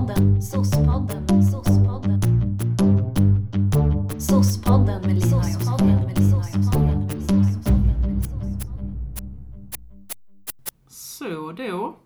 [0.00, 2.20] Sospodden, sospodden, sospodden.
[4.20, 6.42] Sospodden med Lina Sospodden med Lina
[10.88, 11.96] Så då,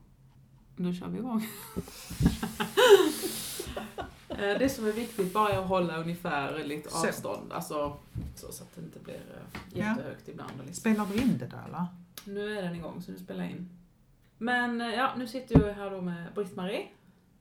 [0.77, 1.47] nu kör vi igång.
[4.29, 7.09] Eh, det som är viktigt bara är att hålla ungefär lite Så.
[7.09, 7.97] avstånd, alltså
[8.35, 9.85] så, så att det inte blir eh, Ja.
[9.89, 10.51] jättehögt ibland.
[10.59, 10.81] och Liksom.
[10.81, 11.87] Spelar du in det då eller?
[12.25, 13.69] Nu är den igång så nu spelar jag in.
[14.39, 16.87] Men eh, ja, nu sitter jag här då med Britt-Marie,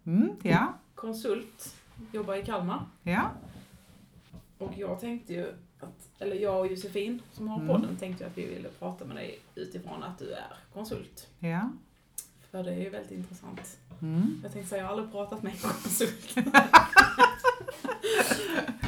[0.06, 1.76] Mm, ja, konsult,
[2.12, 2.86] jobbar i Kalmar.
[3.04, 3.32] ja.
[4.58, 7.68] Och jag tänkte ju att, eller jag och Josefin som har Mm.
[7.68, 11.28] podden tänkte ju att vi ville prata med dig utifrån att du är konsult.
[11.40, 11.70] ja.
[12.52, 13.78] För det är ju väldigt intressant.
[14.02, 14.40] Mm.
[14.44, 16.36] Jag tänkte säga, jag har aldrig pratat med en konsult.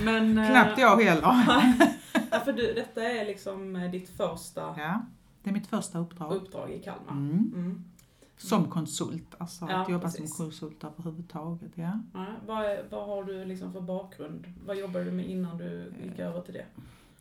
[0.04, 0.38] Men...
[0.38, 1.22] eh, Knappt jag heller.
[2.32, 5.02] Ja, för du, detta är liksom eh, ditt första Ja,
[5.44, 6.34] det är mitt första uppdrag.
[6.34, 7.12] uppdrag i Kalmar.
[7.12, 7.84] Mm.
[8.38, 8.50] Mm.
[8.50, 10.36] Som konsult, alltså Ja, att jobba precis.
[10.36, 11.72] som konsult överhuvudtaget.
[11.76, 12.00] Ja.
[12.14, 14.54] Ja, vad, vad har du liksom för bakgrund?
[14.66, 16.66] Vad jobbade du med innan du gick över till det?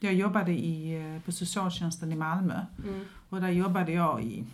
[0.01, 3.05] Jag jobbade i, eh, på socialtjänsten i Malmö Mm.
[3.29, 4.45] och där jobbade jag i,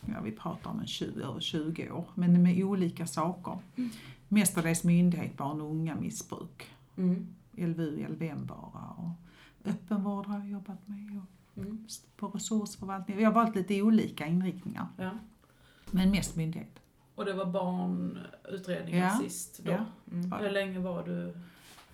[0.00, 3.58] ja vi pratar om en 20, över 20 år, men med olika saker.
[3.76, 3.90] Mm.
[4.28, 6.66] Mestadels myndighet, barn och unga missbruk.
[6.96, 7.26] Mm.
[7.52, 9.10] LVU, LVM bara och
[9.70, 11.24] öppenvård har jag jobbat med och
[11.62, 11.86] Mm.
[12.16, 13.20] på resursförvaltning.
[13.20, 15.10] Jag har valt lite olika inriktningar, Ja.
[15.92, 16.80] Men mest myndighet.
[17.14, 19.18] Och det var barnutredningen Ja.
[19.22, 19.70] sist då?
[19.72, 19.84] Ja.
[20.12, 20.32] Mm.
[20.32, 21.34] Hur länge var du,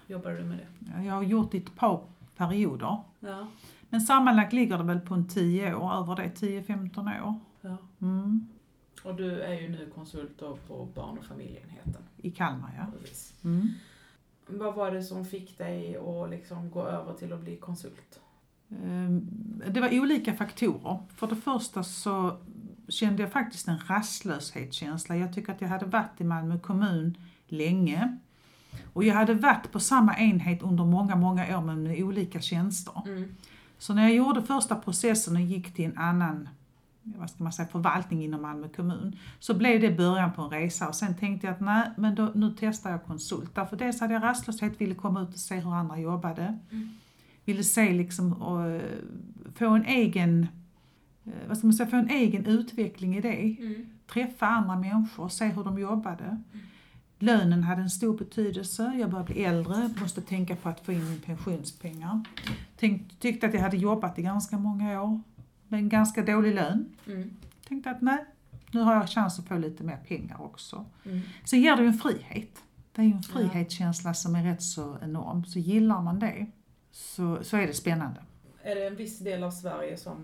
[0.06, 1.03] jobbade du med det?
[1.05, 2.00] Jag har gjort det ett par
[2.36, 2.97] perioder.
[3.20, 3.47] Ja.
[3.88, 7.34] Men sammanlagt ligger det väl på en 10 år, över det, 10-15 år.
[7.61, 7.77] ja.
[8.00, 8.47] Mm.
[9.05, 10.38] Och du är ju nu konsult
[10.69, 12.03] på barn och familjeenheten.
[12.16, 12.86] I Kalmar ja.
[13.44, 13.69] Mm.
[14.47, 18.20] Vad var det som fick dig att liksom gå över till att bli konsult?
[18.84, 19.28] Ehm,
[19.70, 20.98] Det var olika faktorer.
[21.14, 22.36] För det första så
[22.89, 25.17] kände jag faktiskt en rastlöshetskänsla.
[25.17, 27.17] Jag tycker att jag hade varit i Malmö kommun
[27.48, 28.19] länge.
[28.93, 33.03] Och jag hade varit på samma enhet under många, många år men med olika tjänster.
[33.06, 33.34] Mm.
[33.78, 36.49] Så när jag gjorde första processen och gick till en annan
[37.15, 40.89] vad ska man säga, förvaltning inom Malmö kommun så blev det början på en resa
[40.89, 43.55] och sen tänkte jag att nej, men då, nu testar jag konsult.
[43.55, 46.59] Därför dels hade jag rastlöshet, ville komma ut och se hur andra jobbade.
[46.71, 46.89] Mm.
[47.44, 48.83] Ville se liksom och eh,
[49.55, 50.47] få en egen
[51.48, 53.56] vad ska man säga, få en egen utveckling i det.
[53.59, 53.87] Mm.
[54.06, 56.42] Träffa andra människor, se hur de jobbade.
[57.19, 58.92] Lönen hade en stor betydelse.
[59.00, 62.20] Jag började bli äldre, måste tänka på att få in min pensionspengar.
[62.76, 65.20] Tänk, tyckte att jag hade jobbat i ganska många år
[65.69, 66.88] med en ganska dålig lön.
[67.06, 67.36] Mm.
[67.69, 68.25] Tänkte att nej,
[68.70, 70.86] nu har jag chans att få lite mer pengar också.
[71.04, 71.20] Mm.
[71.44, 72.62] Sen ger det ju en frihet.
[72.92, 75.44] Det är ju en frihetskänsla som är rätt så enorm.
[75.44, 76.47] Så gillar man det
[76.91, 78.20] så, så är det spännande.
[78.62, 80.16] Är det en viss del av Sverige som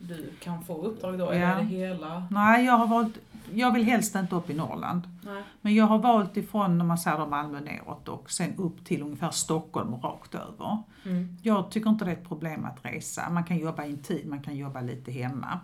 [0.00, 1.30] du kan få uppdrag då?
[1.30, 1.48] Eller Ja.
[1.48, 2.26] är det hela?
[2.30, 3.18] Nej, jag har valt,
[3.54, 5.02] jag vill helst inte upp i Norrland.
[5.24, 5.42] Nej.
[5.60, 9.30] Men jag har valt ifrån, när man säger Malmö neråt och sen upp till ungefär
[9.30, 10.78] Stockholm och rakt över.
[11.04, 11.36] Mm.
[11.42, 13.30] Jag tycker inte det är ett problem att resa.
[13.30, 15.60] Man kan jobba in tid, man kan jobba lite hemma.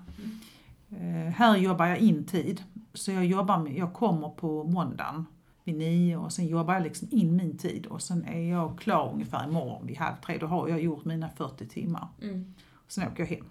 [0.90, 2.62] Eh, här jobbar jag in tid.
[2.94, 5.26] Så jag, jobbar med, jag kommer på måndagen
[5.64, 9.10] vid nio och sen jobbar jag liksom in min tid och sen är jag klar
[9.12, 10.38] ungefär imorgon vid halv tre.
[10.38, 12.08] Då har jag gjort mina 40 timmar.
[12.22, 12.54] Mm.
[12.88, 13.44] Sen åker jag hem.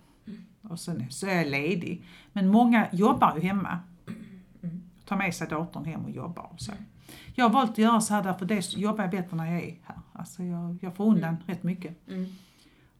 [0.62, 2.03] Och sen så är jag ledig.
[2.34, 3.80] Men många jobbar ju hemma.
[4.63, 4.81] Mm.
[5.06, 6.72] Tar med sig datorn hem och jobbar och så.
[7.36, 9.75] Jag har valt att göra så här därför det jobbar jag bättre när jag är
[9.84, 10.00] här.
[10.13, 12.08] Alltså jag, jag får undan rätt mycket.
[12.08, 12.25] Mm.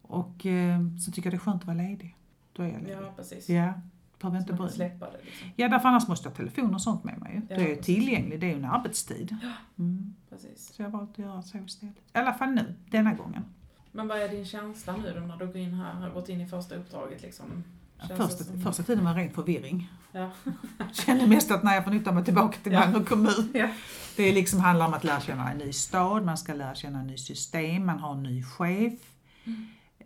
[0.02, 2.16] Och eh, så tycker jag det är skönt att vara ledig.
[2.54, 2.94] Då är jag ledig.
[3.02, 3.50] Ja, precis.
[3.50, 3.74] Ja,
[4.22, 5.50] behöver inte bry släppa det liksom.
[5.56, 7.42] Ja, därför annars måste jag ha telefon och sånt med mig.
[7.50, 7.86] Ja, Då är jag precis.
[7.96, 9.36] tillgänglig, det är ju en arbetstid.
[9.78, 10.16] Mm.
[10.30, 10.74] Precis.
[10.74, 11.96] Så jag har valt att göra så istället.
[11.98, 13.44] I alla fall nu, denna gången.
[13.96, 16.42] Men vad är din känsla nu då när du går in här, har gått in
[16.42, 17.64] i första uppdraget liksom?
[18.08, 19.90] Första, som- första tiden var ren förvirring.
[20.12, 20.32] Ja.
[20.94, 22.80] Kände mest att när jag flyttar mig tillbaka till Ja.
[22.80, 23.52] Malmö kommun.
[23.54, 23.70] Ja.
[24.16, 27.08] Det liksom handlar om att lära känna en ny stad, man ska lära känna en
[27.08, 28.94] ny system, man har en ny chef.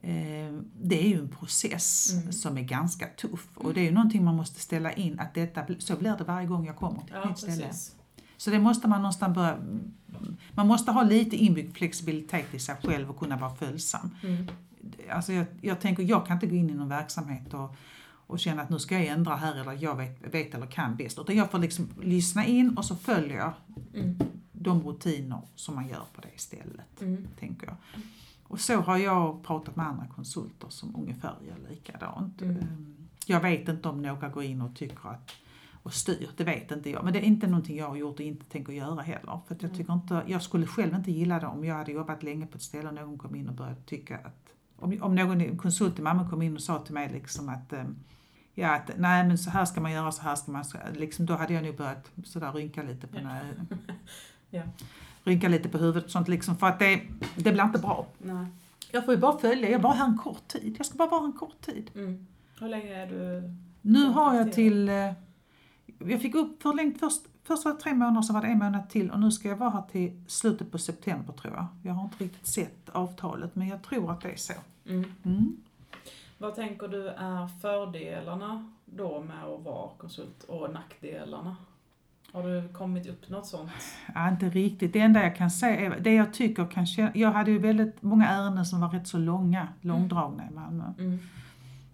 [0.01, 2.31] Eh, Det är ju en process Mm.
[2.31, 5.61] som är ganska tuff och det är ju någonting man måste ställa in att detta,
[5.79, 7.68] så blir det varje gång jag kommer till ett Ja, nytt ställe.
[7.68, 7.95] precis.
[8.39, 9.57] Så det måste man någonstans börja,
[10.56, 14.09] man måste ha lite inbyggd flexibilitet i sig själv och kunna vara följsam.
[14.24, 14.47] Mm.
[15.12, 17.75] Alltså jag, jag tänker, jag kan inte gå in i någon verksamhet och,
[18.27, 21.19] och känna att nu ska jag ändra här eller jag vet, vet eller kan bäst.
[21.19, 23.53] Utan jag får liksom lyssna in och så följer jag
[23.94, 24.15] Mm.
[24.51, 27.27] de rutiner som man gör på det stället, Mm.
[27.39, 27.75] tänker jag.
[28.44, 32.41] Och så har jag pratat med andra konsulter som ungefär gör likadant.
[32.41, 32.57] Mm.
[32.57, 32.95] Ehm,
[33.25, 35.31] Jag vet inte om några går in och tycker att
[35.89, 37.03] och styr, det vet inte jag.
[37.03, 39.39] Men det är inte någonting jag har gjort och inte tänker göra heller.
[39.47, 39.75] För jag, Mm.
[39.77, 42.62] tycker inte, jag skulle själv inte gilla det om jag hade jobbat länge på ett
[42.63, 44.53] ställe och någon kom in och började tycka att...
[44.75, 47.95] Om, om någon konsult i Malmö kom in och sa till mig liksom att ehm,
[48.56, 50.63] ja, att nej men så här ska man göra, så här ska man,
[50.94, 53.39] liksom, då hade jag nog börjat sådär rynka lite på Ja.
[54.50, 54.62] Ja.
[55.24, 57.01] rynka lite på huvudet och sånt liksom, för att det,
[57.36, 58.07] det blir inte bra.
[58.18, 58.45] Nej.
[58.91, 60.75] Jag får ju bara följa, jag bara här en kort tid.
[60.77, 61.91] Jag ska bara vara här en kort tid.
[61.95, 62.27] Mm.
[62.59, 63.53] Hur länge är du...
[63.81, 65.12] Nu har jag till, eh,
[66.00, 68.90] jag fick upp förlängt först, först var det tre månader, så var det en månad
[68.90, 71.68] till och nu ska jag vara här till slutet på september tror jag.
[71.84, 74.54] Jag har inte riktigt sett avtalet men jag tror att det är så.
[74.86, 75.13] Mm.
[75.25, 75.57] Mm.
[76.38, 81.56] Vad tänker du är fördelarna då med att vara konsult och nackdelarna?
[82.31, 83.72] Har du kommit upp något sånt?
[84.16, 84.94] Ja, inte riktigt.
[84.94, 88.01] Det enda jag kan säga är, det jag tycker kan känna, jag hade ju väldigt
[88.01, 90.84] många ärenden som var rätt så långa, långdragna i Malmö.
[91.00, 91.19] Mm.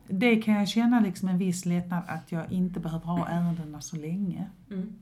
[0.07, 3.95] Det kan jag känna liksom en viss lättnad att jag inte behöver ha ärendena så
[3.95, 4.49] länge.
[4.71, 4.93] Mm.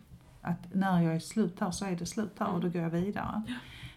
[0.41, 2.89] Att när jag är slut här så är det slut här och då går jag
[2.89, 3.41] vidare.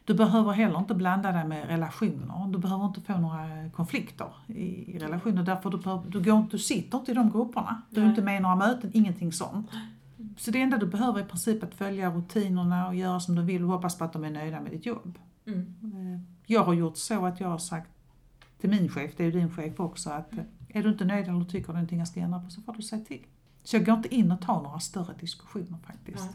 [0.05, 2.53] Du behöver heller inte blanda dig med relationer.
[2.53, 6.99] Du behöver inte få några konflikter i, relationer därför du, behöver, du, går, du sitter
[6.99, 7.83] inte i de grupperna.
[7.91, 8.11] Du är Nej.
[8.11, 9.71] inte med i några möten, ingenting sånt.
[10.37, 13.43] Så det enda du behöver är i princip att följa rutinerna och göra som du
[13.43, 15.19] vill och hoppas på att de är nöjda med ditt jobb.
[15.47, 15.75] Mm.
[15.83, 17.91] Eh, Jag har gjort så att jag har sagt
[18.61, 21.29] till min chef, det är ju din chef också, att eh, är du inte nöjd
[21.29, 23.27] eller tycker du någonting jag ska ändra på så får du säga till.
[23.63, 26.25] Så jag går inte in och tar några större diskussioner faktiskt.
[26.25, 26.35] Nej.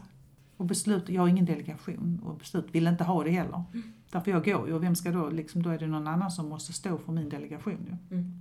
[0.56, 3.62] Och beslut, jag har ingen delegation och beslut vill inte ha det heller.
[4.10, 6.48] Därför jag går ju och vem ska då, liksom, då är det någon annan som
[6.48, 8.16] måste stå för min delegation ju.
[8.16, 8.40] Mm.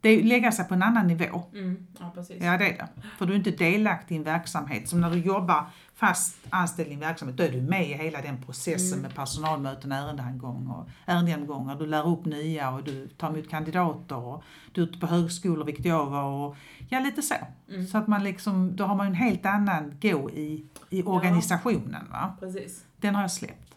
[0.00, 1.42] Det är lägga sig på en annan nivå.
[1.52, 1.86] Mm.
[2.00, 2.42] Ja, precis.
[2.44, 2.88] Ja det är det.
[3.18, 4.88] För du är inte delaktig i en verksamhet.
[4.88, 5.64] Som när du jobbar
[5.94, 9.02] fast anställd i en verksamhet, då är du med i hela den processen Mm.
[9.02, 11.76] med personalmöten, ärendegenomgång och ärendegenomgångar.
[11.76, 14.42] Du lär upp nya och du tar emot kandidater och
[14.72, 16.56] du är ute på högskolor, vilket jag var och
[16.88, 17.34] ja lite så.
[17.68, 17.86] Mm.
[17.86, 22.36] Så att man liksom, då har man en helt annan gå i, i organisationen va.
[22.40, 22.84] Precis.
[22.96, 23.74] Den har jag släppt.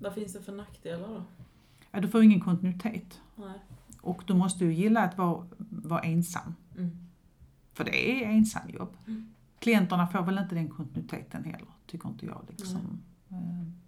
[0.00, 1.22] Vad finns det för nackdelar då?
[1.90, 3.20] Ja, du får ingen kontinuitet.
[3.36, 3.58] Nej.
[4.06, 6.54] Och du måste ju gilla att vara, vara ensam.
[6.76, 6.90] Mm.
[7.74, 8.96] För det är ensamjobb.
[9.06, 9.32] Mm.
[9.58, 12.44] Klienterna får väl inte den kontinuiteten heller, tycker inte jag.
[12.48, 12.76] Liksom.
[13.30, 13.36] Eh,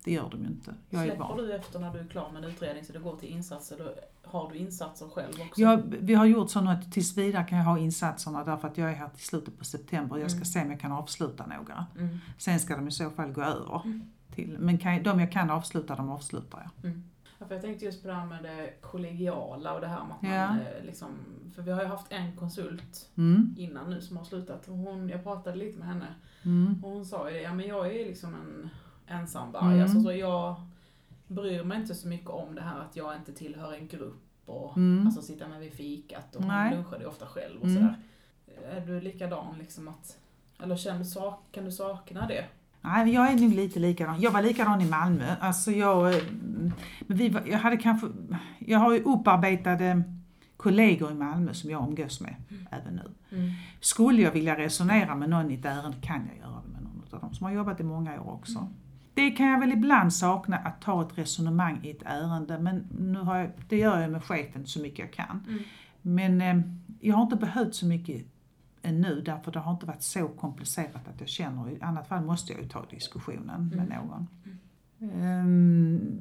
[0.04, 0.74] Det gör de ju inte.
[0.90, 1.36] Jag är Släpper van.
[1.36, 3.90] du efter när du är klar med en utredning så det går till insatser, då
[4.30, 5.60] har du insatser själv också?
[5.60, 8.78] Jag, vi har gjort så nu att tills vidare kan jag ha insatserna därför att
[8.78, 10.44] jag är här till slutet på september och jag ska Mm.
[10.44, 11.86] se om jag kan avsluta några.
[11.98, 12.18] Mm.
[12.38, 13.82] Sen ska de i så fall gå över.
[13.84, 14.02] Mm.
[14.34, 16.92] Till, men kan, de jag kan avsluta, de avslutar jag.
[17.38, 20.16] Ja, för jag tänkte just på det här med det kollegiala och det här med
[20.16, 20.48] att Ja.
[20.48, 21.08] man eh, liksom,
[21.54, 23.54] för vi har ju haft en konsult Mm.
[23.58, 26.06] innan nu som har slutat och hon, jag pratade lite med henne
[26.44, 26.84] Mm.
[26.84, 28.68] och hon sa ju det, ja men jag är liksom en
[29.06, 29.82] ensamvarg, Mm.
[29.82, 30.54] alltså så jag
[31.26, 34.76] bryr mig inte så mycket om det här att jag inte tillhör en grupp och
[34.76, 35.06] Mm.
[35.06, 37.76] alltså sitta med vid fikat och hon lunchade ju ofta själv och Mm.
[37.76, 37.96] sådär.
[38.70, 40.18] Är du likadan liksom att,
[40.62, 41.04] eller känner
[41.52, 42.44] kan du sakna det?
[42.80, 44.20] Nej, jag är nog lite likadan.
[44.20, 45.34] Jag var likadan i Malmö.
[45.40, 46.14] Alltså jag,
[47.00, 48.06] men vi var, jag hade kanske,
[48.58, 50.02] jag har ju upparbetade
[50.56, 52.34] kollegor i Malmö som jag umgås med
[52.70, 53.36] även nu.
[53.38, 53.50] Mm.
[53.80, 57.02] Skulle jag vilja resonera med någon i ett ärende kan jag göra det med någon
[57.12, 58.68] av dem som har jobbat i många år också.
[59.14, 63.18] Det kan jag väl ibland sakna, att ta ett resonemang i ett ärende, men nu
[63.18, 65.44] har jag, det gör jag med chefen så mycket jag kan.
[65.48, 65.62] Mm.
[66.02, 66.70] Men eh,
[67.00, 68.26] jag har inte behövt så mycket
[68.88, 72.52] ännu därför det har inte varit så komplicerat att jag känner, i annat fall måste
[72.52, 74.06] jag ju ta diskussionen med Mm.
[74.06, 74.26] någon.
[75.22, 76.18] Ehm,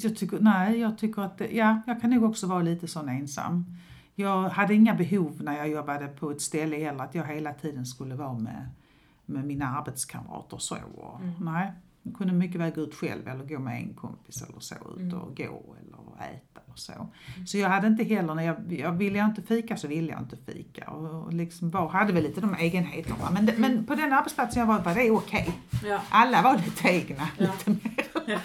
[0.00, 3.64] jag tycker, nej, jag tycker att, ja, jag kan nog också vara lite sån ensam.
[4.14, 7.86] Jag hade inga behov när jag jobbade på ett ställe heller att jag hela tiden
[7.86, 8.68] skulle vara med,
[9.26, 10.76] med mina arbetskamrater så.
[10.96, 11.32] Och, Mm.
[11.40, 11.72] Nej,
[12.02, 15.00] jag kunde mycket väl gå ut själv eller gå med en kompis eller så, ut
[15.00, 15.18] Mm.
[15.20, 17.08] och gå eller äta så.
[17.46, 20.20] Så jag hade inte heller, när jag, jag ville jag inte fika så ville jag
[20.20, 20.90] inte fika.
[20.90, 23.30] Och, och liksom var, hade väl lite de egenheterna.
[23.32, 25.50] Men, men på den arbetsplatsen jag var var det okej.
[25.84, 26.00] Ja.
[26.10, 27.28] Alla var lite egna.
[27.38, 27.46] Ja.
[27.66, 28.40] Lite mer.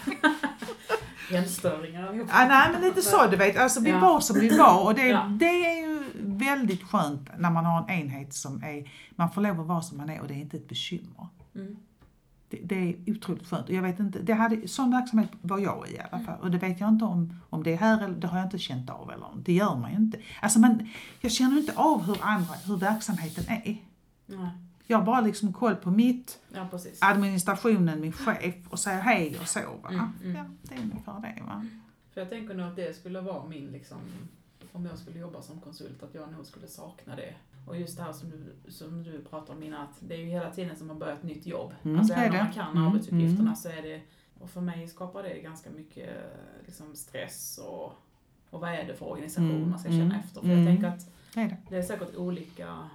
[1.30, 2.28] Enstöringar allihop.
[2.32, 3.98] Ja, nej men lite så du vet, alltså vi Ja.
[3.98, 5.22] var som vi var och det, Ja.
[5.40, 9.60] det är ju väldigt skönt när man har en enhet som är, man får lov
[9.60, 11.28] att vara som man är och det är inte ett bekymmer.
[11.54, 11.76] Mm.
[12.52, 15.94] Det, det är otroligt skönt jag vet inte, det hade, sån verksamhet var jag i
[15.94, 18.26] i alla fall och det vet jag inte om, om det är här eller det
[18.26, 20.18] har jag inte känt av eller det gör man ju inte.
[20.42, 20.88] Alltså man,
[21.20, 23.76] jag känner inte av hur andra, hur verksamheten är.
[24.26, 24.50] Nej.
[24.86, 26.68] Jag har bara liksom koll på mitt, Ja,
[26.98, 29.88] administrationen, min chef och säger hej och så va.
[29.88, 30.36] Mm, mm.
[30.36, 31.66] Ja, det är ungefär det va.
[32.14, 33.98] För jag tänker nog att det skulle vara min, liksom,
[34.72, 37.34] om jag skulle jobba som konsult, att jag nog skulle sakna det.
[37.66, 40.26] Och just det här som du, som du pratar om innan, att det är ju
[40.26, 41.72] hela tiden som man börjar ett nytt jobb.
[41.82, 43.56] Mm, alltså även om man kan Mm, arbetsuppgifterna mm.
[43.56, 44.00] så är det,
[44.40, 46.10] och för mig skapar det ganska mycket
[46.66, 47.92] liksom, stress och,
[48.50, 50.40] och vad är det för organisation Mm, man ska känna mm, efter.
[50.40, 50.58] För mm.
[50.58, 51.56] jag tänker att Det är det.
[51.68, 52.88] det är säkert olika,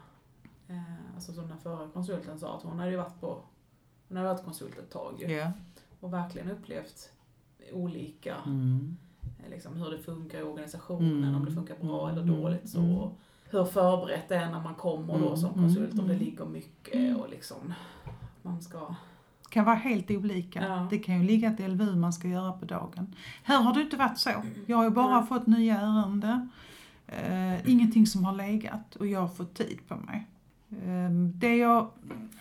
[0.68, 3.42] eh, alltså som den förra konsulten sa, att hon hade ju varit på,
[4.08, 5.52] hon hade varit konsult ett tag ju, Ja.
[6.00, 7.12] och verkligen upplevt
[7.74, 8.98] olika Mm.
[9.44, 11.36] eh, liksom, hur det funkar i organisationen, Mm.
[11.36, 12.18] om det funkar bra Mm.
[12.24, 12.70] eller dåligt.
[12.70, 13.12] Så.
[13.52, 13.66] Mm.
[13.66, 16.26] hur förberett det är när man kommer då Mm, som mm, konsult, om det mm.
[16.26, 17.74] ligger mycket och liksom
[18.42, 18.96] man ska...
[19.50, 20.68] kan vara helt olika.
[20.68, 20.88] Ja.
[20.90, 23.16] Det kan ju ligga ett LVU man ska göra på dagen.
[23.44, 24.30] Här har det inte varit så.
[24.66, 25.28] Jag har ju bara Nej.
[25.28, 26.50] fått nya ärenden.
[27.08, 30.28] Eh, ingenting som har legat och jag har fått tid på mig.
[30.70, 31.90] Eh, det, jag,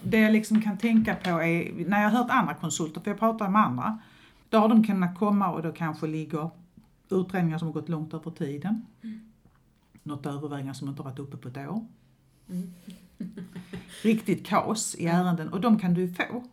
[0.02, 3.18] det jag liksom kan tänka på är, när jag har hört andra konsulter, för jag
[3.18, 3.98] pratar med andra,
[4.48, 6.50] då har de kunnat komma och då kanske ligger
[7.10, 8.86] utredningar som har gått långt över tiden.
[10.06, 11.86] Något övervägande som inte har varit uppe på ett år.
[12.48, 12.72] Mm.
[14.02, 16.44] Riktigt kaos i ärenden och de kan du få.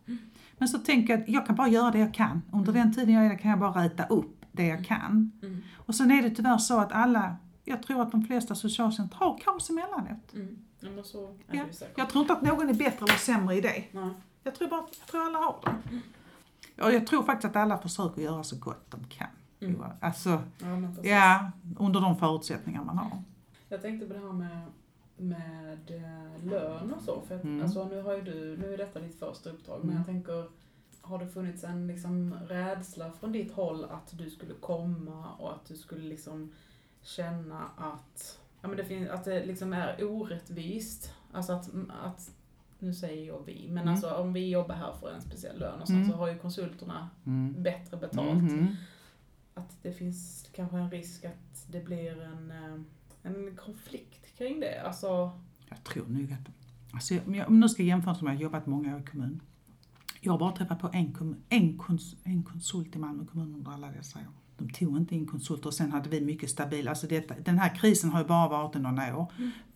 [0.58, 2.42] Men så tänker jag att jag kan bara göra det jag kan.
[2.52, 5.32] Under den tiden jag är där kan jag bara räta upp det jag kan.
[5.42, 5.62] Mm.
[5.76, 9.38] Och sen är det tyvärr så att alla, jag tror att de flesta socialtjänster har
[9.38, 10.34] kaos emellanåt.
[10.34, 10.58] Mm.
[10.80, 11.64] Men så är Ja.
[11.96, 13.84] Jag tror inte att någon är bättre eller sämre i det.
[13.92, 14.10] Nej.
[14.42, 16.82] Jag tror bara jag tror alla har det.
[16.82, 19.28] Och jag tror faktiskt att alla försöker göra så gott de kan.
[19.60, 19.82] Mm.
[20.00, 23.22] Alltså, Ja, ja, under de förutsättningar man har.
[23.68, 24.60] Jag tänkte på det här med,
[25.16, 27.20] med eh, lön och så.
[27.20, 27.62] För att, Mm.
[27.62, 29.96] alltså, nu, har du, nu är detta ditt första uppdrag, men Mm.
[29.96, 30.48] jag tänker,
[31.00, 35.64] har det funnits en liksom, rädsla från ditt håll att du skulle komma och att
[35.66, 36.52] du skulle liksom
[37.02, 41.12] känna att, ja, men det, finns, att det liksom är orättvist?
[41.32, 41.70] Alltså att,
[42.04, 42.30] att
[42.78, 43.88] nu säger jag vi, men Mm.
[43.94, 46.08] alltså om vi jobbar här för en speciell lön och så, Mm.
[46.10, 47.62] så har ju konsulterna Mm.
[47.62, 48.42] bättre betalt.
[48.42, 48.76] Mhm.
[49.54, 52.80] Att det finns kanske en risk att det blir en, eh,
[53.24, 54.82] en konflikt kring det.
[54.86, 56.48] Alltså, Jag tror nog att,
[56.92, 59.04] alltså, om jag, om jag nu ska jämföra som jag har jobbat många år i
[59.04, 59.42] kommun.
[60.20, 63.70] Jag har bara träffat på en, kommun, en, kons, en konsult i Malmö kommun under
[63.70, 64.24] alla dessa år.
[64.56, 67.74] De tog inte in konsulter och sen hade vi mycket stabil, alltså detta, den här
[67.74, 69.32] krisen har ju bara varit i några år.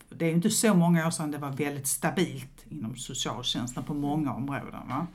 [0.09, 3.95] Det är ju inte så många år sedan det var väldigt stabilt inom socialtjänsten på
[3.95, 4.89] många områden.
[4.89, 5.07] Va?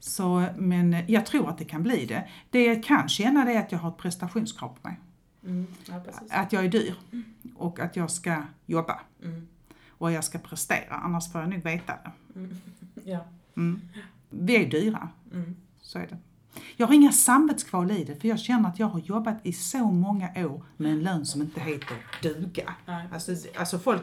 [0.00, 2.28] Så, men jag tror att det kan bli det.
[2.50, 5.00] Det jag kan känna det är att jag har ett prestationskrav på mig.
[5.44, 6.00] Mm, ja.
[6.30, 6.94] Att jag är dyr
[7.56, 9.48] och att jag ska jobba Mm,
[9.88, 12.38] och jag ska prestera, annars får jag nog veta det.
[12.38, 12.56] mm,
[13.04, 13.24] ja.
[13.56, 13.80] Mm.
[14.30, 16.16] Vi är dyra, Mm, så är det.
[16.76, 19.78] Jag har inga samvetskval i det, för jag känner att jag har jobbat i så
[19.90, 22.74] många år med en lön som inte heter duga.
[22.86, 24.02] nej, Alltså, alltså folk,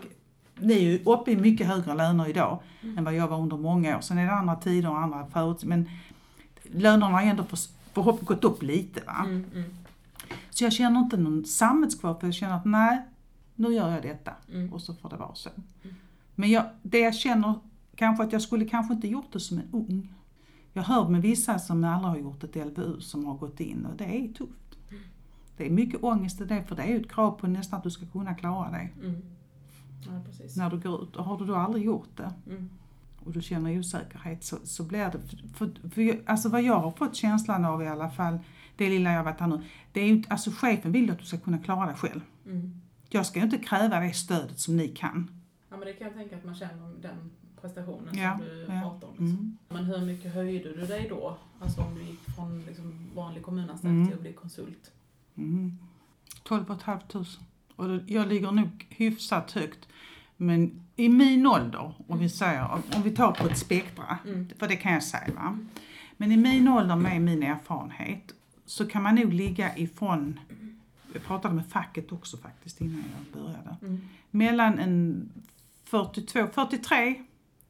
[0.56, 2.60] ni är ju uppe i mycket högre löner idag
[2.98, 4.02] än vad jag var under många år.
[4.02, 5.90] Sen är det andra tider och andra förutsättningar, men
[6.82, 7.60] lönerna har ändå för,
[7.94, 9.02] förhopp, gått upp lite.
[9.06, 9.16] Va?
[9.26, 9.74] mm, mm,
[10.50, 13.02] Så jag känner inte någon samvetskval, för jag känner att nej,
[13.56, 14.32] nu gör jag detta.
[14.54, 15.50] mm, och så får det vara så.
[16.36, 17.54] Men jag, det jag känner,
[17.96, 20.14] kanske att jag skulle kanske inte gjort det som en ung.
[20.74, 23.98] Jag hör med vissa som aldrig har gjort ett LVU som har gått in och
[23.98, 24.76] det är tufft.
[25.58, 27.84] Det är mycket ångest i det för det är ju ett krav på nästan att
[27.84, 29.22] du ska kunna klara dig mm.
[30.06, 30.12] Ja,
[30.58, 31.16] när du går ut.
[31.16, 32.70] Och har du då aldrig gjort det Mm,
[33.26, 35.20] och du känner osäkerhet så, så blir det,
[35.54, 38.40] för, för, jag- alltså vad jag har fått känslan av i alla fall,
[38.80, 41.26] det lilla jag har varit här nu, det är ju alltså chefen vill att du
[41.26, 42.22] ska kunna klara dig själv.
[42.46, 42.82] mm.
[43.12, 45.42] Jag ska ju inte kräva det stödet som ni kan.
[45.70, 47.32] Ja, men det kan jag tänka att man känner den
[47.62, 48.82] prestationen Ja, som du ja.
[48.82, 49.14] pratar om.
[49.14, 49.28] Liksom.
[49.28, 49.58] Mm.
[49.70, 51.38] Men hur mycket höjde du dig då?
[51.60, 54.08] Alltså om du gick från liksom vanlig kommunanställd Mm.
[54.08, 54.92] till att bli konsult?
[55.38, 55.78] Mm.
[56.44, 57.26] 12 500.
[57.76, 59.88] Och det- jag ligger nog hyfsat högt.
[60.38, 64.50] Men i min ålder, om vi säger, om- om vi tar på ett spektra, Mm.
[64.60, 65.58] för det kan jag säga va.
[66.18, 68.34] Men i min ålder med min erfarenhet
[68.70, 70.40] så kan man nog ligga ifrån,
[71.14, 74.02] jag pratade med facket också faktiskt innan jag började, Mm.
[74.32, 75.30] mellan en
[75.84, 77.16] 42, 43,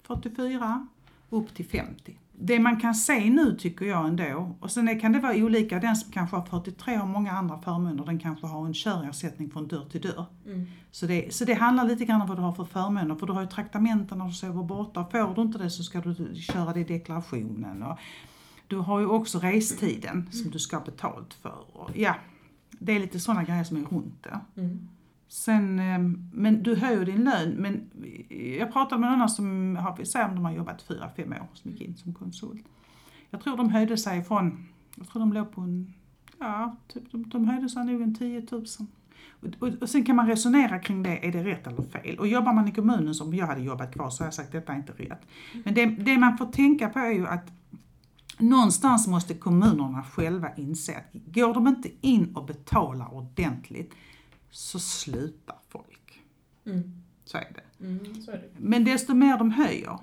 [0.04, 0.88] 44
[1.30, 2.18] upp till 50.
[2.42, 5.96] Det man kan se nu tycker jag ändå, och sen kan det vara olika, den
[5.96, 9.86] som kanske har 43 har många andra förmåner, den kanske har en körersättning från dörr
[9.92, 10.26] till dörr.
[10.46, 10.66] Mm.
[10.92, 13.34] Så det, så det handlar lite grann om vad du har för förmåner, för du
[13.34, 15.06] har ju traktamenten när du sover borta.
[15.12, 17.84] Får du inte det så ska du köra det i deklarationen.
[17.84, 17.98] Och
[18.70, 21.78] du har ju också restiden som du ska ha betalt för.
[21.78, 22.16] Och ja,
[22.70, 24.40] det är lite sådana grejer som är runt det.
[24.62, 24.88] Mm.
[25.28, 26.00] Sen, eh,
[26.34, 27.90] men du höjer din lön, men
[28.60, 29.92] jag pratade med några som har,
[30.30, 32.66] om de har jobbat 4-5 år, som gick in som konsult.
[33.30, 35.94] Jag tror de höjde sig från, jag tror de låg på en,
[36.40, 38.66] ja, typ, de, de höjde sig nog en 10 000.
[39.42, 42.20] Och, och, och sen kan man resonera kring det, är det rätt eller fel?
[42.20, 44.74] Och jobbar man i kommunen som jag hade jobbat kvar så har jag sagt detta
[44.74, 45.28] är inte rätt.
[45.64, 47.59] Men det, det man får tänka på är ju att
[48.40, 53.94] någonstans måste kommunerna själva inse att går de inte in och betalar ordentligt
[54.52, 56.22] så slutar folk.
[56.66, 57.02] Mm.
[57.26, 57.86] Så är det.
[57.86, 58.22] Mm.
[58.22, 58.50] Så är det.
[58.58, 59.98] Men desto mer de höjer,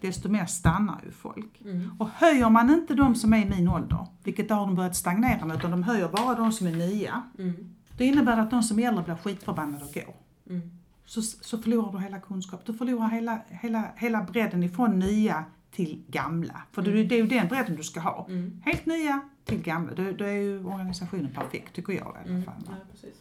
[0.00, 1.60] desto mer stannar ju folk.
[1.64, 1.90] Mm.
[1.98, 5.44] Och höjer man inte de som är i min ålder, vilket har de börjat stagnera
[5.44, 7.74] nu, utan de höjer bara de som är nya, Mm.
[7.96, 10.14] då innebär det att de som är äldre blir skitförbannade och går.
[10.50, 10.70] Mm.
[11.06, 12.66] Så, så förlorar du hela kunskap.
[12.66, 15.44] Du förlorar hela, hela, hela bredden ifrån nya
[15.76, 16.62] till gamla.
[16.72, 18.26] För det, det är ju den bredden du ska ha.
[18.28, 18.62] Mm.
[18.64, 19.94] Helt nya till gamla.
[19.94, 22.42] Då, då är ju organisationen perfekt, tycker jag i alla Mm.
[22.44, 22.54] fall.
[22.66, 23.14] Ja, precis.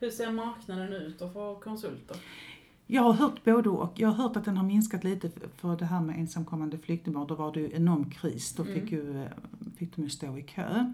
[0.00, 2.16] Hur ser marknaden ut då för konsulter?
[2.86, 3.92] Jag har hört både och.
[3.94, 7.26] Jag har hört att den har minskat lite för det här med ensamkommande flyktingbarn.
[7.26, 8.52] Då var det ju enorm kris.
[8.52, 9.06] Då fick, Mm.
[9.06, 9.28] ju, eh,
[9.76, 10.92] fick de ju stå i kö.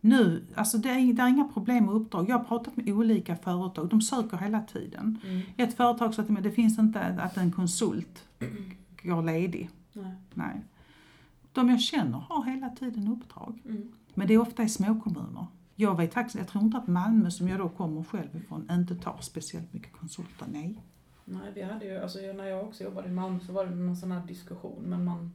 [0.00, 2.28] Nu, alltså det är, det är inga problem med uppdrag.
[2.28, 3.88] Jag har pratat med olika företag.
[3.88, 5.18] De söker hela tiden.
[5.24, 5.40] Mm.
[5.56, 8.24] Ett företag sa till mig, det finns inte att en konsult
[9.02, 9.70] går ledig.
[9.92, 10.14] Nej.
[10.34, 10.60] Nej.
[11.52, 13.62] De jag känner har hela tiden uppdrag.
[13.64, 13.92] Mm.
[14.14, 15.46] Men det är ofta i småkommuner.
[15.76, 18.96] Jag vet faktiskt, jag tror inte att Malmö som jag då kommer själv ifrån inte
[18.96, 20.82] tar speciellt mycket konsulter, nej.
[21.24, 23.96] Nej, vi hade ju, alltså när jag också jobbade i Malmö så var det någon
[23.96, 25.32] sån här diskussion men man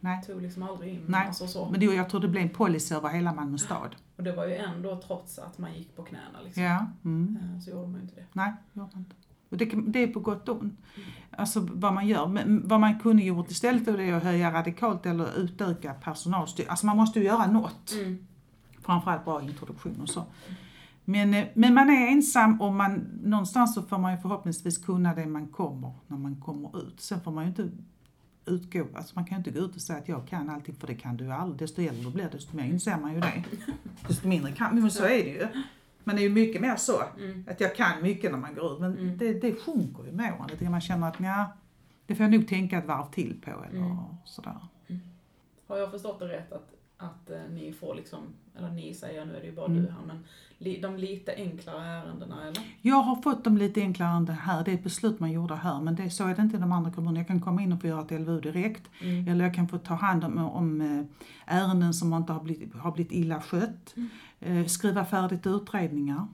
[0.00, 1.70] Ja, tog liksom aldrig in Nej, alltså så.
[1.70, 3.96] Men det, jag tror det blev en policy över hela Malmö stad.
[4.16, 6.62] Och det var ju ändå trots att man gick på knäna liksom.
[6.62, 6.86] Ja.
[7.04, 7.38] Mm.
[7.42, 8.26] Eh, Så gjorde man ju inte det.
[8.32, 9.14] Nej, man inte.
[9.50, 10.80] Och det, det är på gott och ont.
[11.30, 12.26] Alltså vad man gör.
[12.26, 16.70] Men vad man kunde gjort istället då det är att höja radikalt eller utöka personalstyrkan.
[16.70, 17.92] Alltså man måste ju göra något.
[17.92, 18.26] Mm.
[18.82, 20.24] Framförallt bra introduktion och så.
[21.04, 25.14] Men, eh, men man är ensam och man, någonstans så får man ju förhoppningsvis kunna
[25.14, 27.00] det man kommer när man kommer ut.
[27.00, 27.70] Sen får man ju inte
[28.46, 30.86] utgå, alltså man kan ju inte gå ut och säga att jag kan allting för
[30.86, 31.58] det kan du aldrig.
[31.58, 33.44] Desto äldre blir desto mer inser man ju det.
[34.08, 35.48] Desto mindre kan men så är det ju.
[36.04, 37.44] Man är ju mycket mer så, Mm.
[37.50, 38.80] att jag kan mycket när man går ut.
[38.80, 39.18] Men Mm.
[39.18, 40.70] det, det sjunker ju med åren.
[40.70, 41.46] Man känner att nja,
[42.06, 43.96] det får jag nog tänka ett varv till på eller Mm.
[44.24, 44.56] sådär.
[45.66, 48.18] Har jag förstått det rätt att, att eh, ni får liksom,
[48.56, 49.82] eller ni säger nu är det ju bara Mm.
[49.82, 50.24] du här, men
[50.58, 52.62] li, de lite enklare ärendena eller?
[52.82, 54.64] Jag har fått dem lite enklare än det här.
[54.64, 56.72] Det är ett beslut man gjorde här, men det, så är det inte i de
[56.72, 57.20] andra kommunerna.
[57.20, 58.90] Jag kan komma in och få göra ett LVU direkt.
[59.02, 59.28] Mm.
[59.28, 61.04] Eller jag kan få ta hand om, om eh,
[61.56, 63.94] ärenden som inte har blivit, har blivit illa skött.
[64.40, 66.26] Eh, skriva färdigt utredningar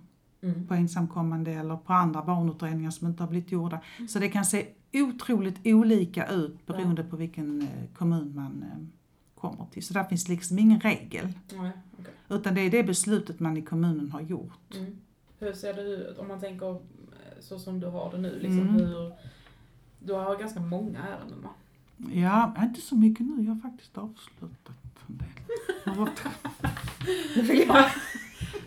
[0.42, 0.66] Mm.
[0.66, 3.80] på ensamkommande eller på andra barnutredningar som inte har blivit gjorda.
[4.08, 7.68] Så det kan se otroligt olika ut beroende på vilken eh,
[7.98, 8.84] kommun man eh,
[9.40, 9.82] kommer till.
[9.86, 11.32] Så där finns liksom ingen regel.
[11.52, 12.12] Nej, okej.
[12.28, 14.74] Utan det är det beslutet man i kommunen har gjort.
[14.76, 14.96] Mm.
[15.38, 16.76] Hur ser det ut om man tänker eh,
[17.40, 18.30] så som du har det nu?
[18.40, 18.74] Liksom, Mm.
[18.74, 19.12] hur,
[19.98, 21.48] du har ganska många ärenden va?
[22.12, 23.42] Ja, inte så mycket nu.
[23.44, 24.76] Jag har faktiskt avslutat
[25.08, 25.28] en del.
[27.34, 27.90] Det vill jag-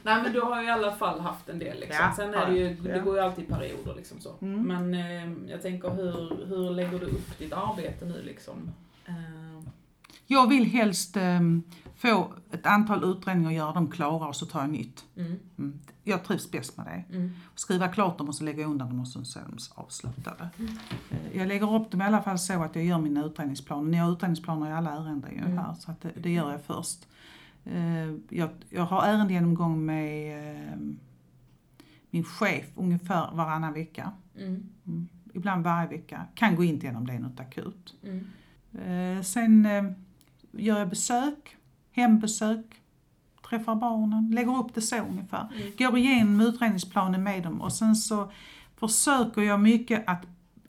[0.03, 2.05] Nej men du har ju i alla fall haft en del liksom.
[2.05, 2.83] Ja, Sen är det ju, jag.
[2.83, 3.03] det Ja.
[3.03, 4.33] går ju alltid i perioder liksom så.
[4.41, 4.61] Mm.
[4.63, 8.71] Men eh, jag tänker hur, hur lägger du upp ditt arbete nu liksom?
[10.31, 11.63] Jag vill helst ehm,
[11.95, 15.05] få ett antal utredningar och göra dem klara och så tar jag nytt.
[15.15, 15.79] mm, Mm.
[16.03, 17.15] Jag trivs bäst med det.
[17.15, 20.49] mm, Skriva klart dem och så lägga undan dem och så är de avslutade.
[20.59, 20.71] Mm.
[21.11, 23.91] Eh, Jag lägger upp dem i alla fall så att jag gör mina utredningsplaner.
[23.91, 25.57] Ni har utredningsplaner i alla ärenden ju Mm.
[25.57, 27.07] här så det, det gör jag först.
[27.65, 30.77] Eh, Jag, jag har ärendegenomgång med eh,
[32.09, 34.11] min chef ungefär varannan vecka.
[34.37, 34.69] mm.
[35.33, 36.25] Ibland varje vecka.
[36.35, 37.93] Kan gå in till om det är något akut.
[38.73, 39.83] Eh, Sen eh,
[40.51, 41.57] gör jag besök,
[41.91, 42.65] hembesök,
[43.49, 45.47] träffar barnen, lägger upp det så ungefär.
[45.55, 48.31] mm, Går igenom utredningsplanen med dem och sen så
[48.75, 50.25] försöker jag mycket att,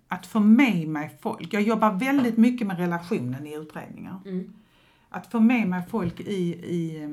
[0.09, 1.53] att få med mig folk.
[1.55, 4.21] Jag jobbar väldigt mycket med relationen i utredningar.
[4.27, 4.53] mm,
[5.09, 7.09] Att få med mig folk i, i,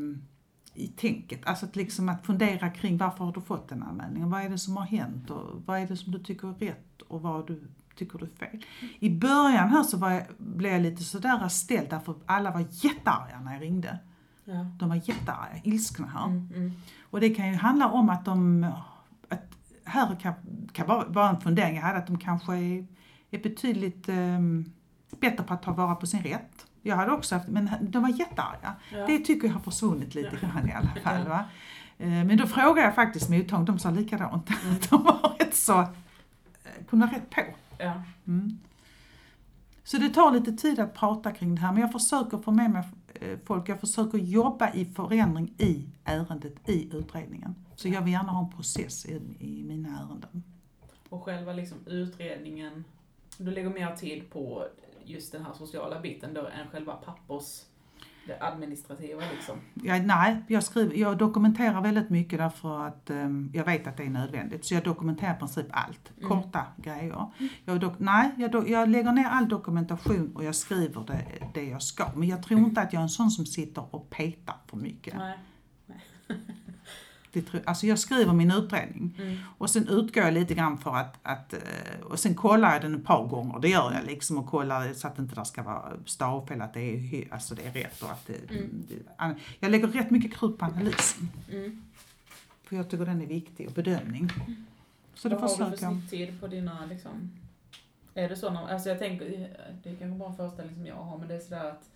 [0.73, 1.39] i tänket.
[1.45, 4.30] Alltså att, liksom att fundera kring varför har du fått den anmälningen?
[4.30, 5.30] Vad är det som har hänt?
[5.30, 7.62] Och vad är det som du tycker är rätt och vad du
[7.97, 8.65] tycker du är fel?
[8.99, 13.39] I början här så var jag, blev jag lite sådär ställd därför alla var jättearga
[13.43, 13.99] när jag ringde.
[14.45, 14.53] ja.
[14.79, 16.25] De var jättearga, ilskna här.
[16.25, 16.71] Mm, mm,
[17.10, 18.63] Och det kan ju handla om att de,
[19.29, 20.33] att här kan,
[20.73, 22.86] kan vara, vara en fundering jag hade, att de kanske är,
[23.31, 24.71] är betydligt um,
[25.21, 26.65] bättre på att ta vara på sin rätt.
[26.81, 28.73] Jag hade också haft, men de var jättearga.
[28.91, 29.05] ja.
[29.07, 30.47] Det tycker jag har försvunnit lite Ja.
[30.47, 31.19] grann i alla fall.
[31.23, 31.29] Ja.
[31.29, 31.45] Va?
[31.97, 34.49] Eh, Men då frågade jag faktiskt mottagningen, de sa likadant.
[34.63, 34.75] Mm.
[34.89, 35.88] De var rätt så, eh,
[36.89, 37.41] kunde vara rätt på.
[37.78, 38.04] Ja.
[38.28, 38.60] Mm.
[39.84, 42.72] Så det tar lite tid att prata kring det här men jag försöker få med
[42.72, 47.56] mig eh, folk, jag försöker jobba i förändring i ärendet, i utredningen.
[47.76, 50.44] Så jag vill gärna ha en process i, i mina ärenden.
[51.10, 52.84] Och själva liksom utredningen,
[53.38, 54.68] du lägger mer tid på
[55.04, 57.63] just den här sociala biten då än själva pappers,
[58.28, 59.56] det administrativa liksom.
[59.74, 64.04] Jag, nej, jag, skriver, jag dokumenterar väldigt mycket därför att eh, jag vet att det
[64.04, 64.66] är nödvändigt.
[64.66, 66.30] Så jag dokumenterar i princip allt, Mm.
[66.30, 67.26] korta grejer.
[67.66, 71.66] Jag, dok, nej, jag, do, jag lägger ner all dokumentation och jag skriver det, det
[71.66, 72.12] jag ska.
[72.16, 75.13] Men jag tror inte att jag är en sån som sitter och petar för mycket.
[75.18, 75.38] Nej.
[77.32, 79.38] Det, tror- alltså jag skriver min utredning Mm.
[79.58, 81.60] och sen utgår jag lite grann för att, att eh,
[82.04, 85.08] och sen kollar jag den ett par gånger, det gör jag liksom och kollar så
[85.08, 88.12] att det inte där ska vara stavfel, att det är, alltså det är rätt och
[88.12, 88.86] att det, Mm.
[88.90, 91.30] det, jag lägger rätt mycket krut på analysen.
[91.52, 91.84] Mm.
[92.63, 94.30] För jag tycker den är viktig och bedömning.
[95.16, 97.32] Så det Vad har du för försöker snitttid på dina liksom,
[98.13, 99.26] är det så när, alltså jag tänker,
[99.84, 101.90] det är kanske bara en föreställning som jag har, men det är sådär att,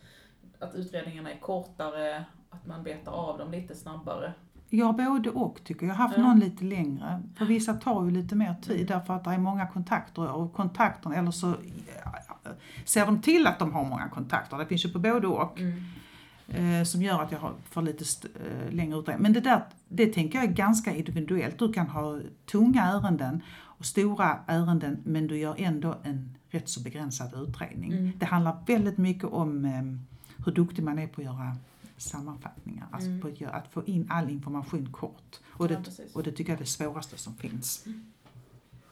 [0.59, 4.33] att utredningarna är kortare, att man betar av dem lite snabbare.
[4.73, 5.89] Ja, både och tycker jag.
[5.93, 6.23] Jag har haft Ja.
[6.23, 7.21] någon lite längre.
[7.35, 11.15] För vissa tar ju lite mer tid därför att det är många kontakter och kontakterna,
[11.15, 11.55] eller så
[12.03, 12.51] ja,
[12.85, 14.57] ser de till att de har många kontakter.
[14.57, 15.59] Det finns ju på både och.
[15.59, 15.83] Mm.
[16.79, 19.23] eh, som gör att jag har för lite eh, längre utredning.
[19.23, 21.59] Men det där, det tänker jag är ganska individuellt.
[21.59, 22.19] Du kan ha
[22.51, 27.91] tunga ärenden och stora ärenden men du gör ändå en rätt så begränsad utredning.
[27.91, 28.11] Mm.
[28.17, 29.81] Det handlar väldigt mycket om eh,
[30.45, 31.55] hur duktig man är på att göra
[32.01, 33.49] sammanfattningar, alltså Mm.
[33.51, 35.39] att, få in all information kort.
[35.47, 37.85] Och det, Ja, och det tycker jag är det svåraste som finns.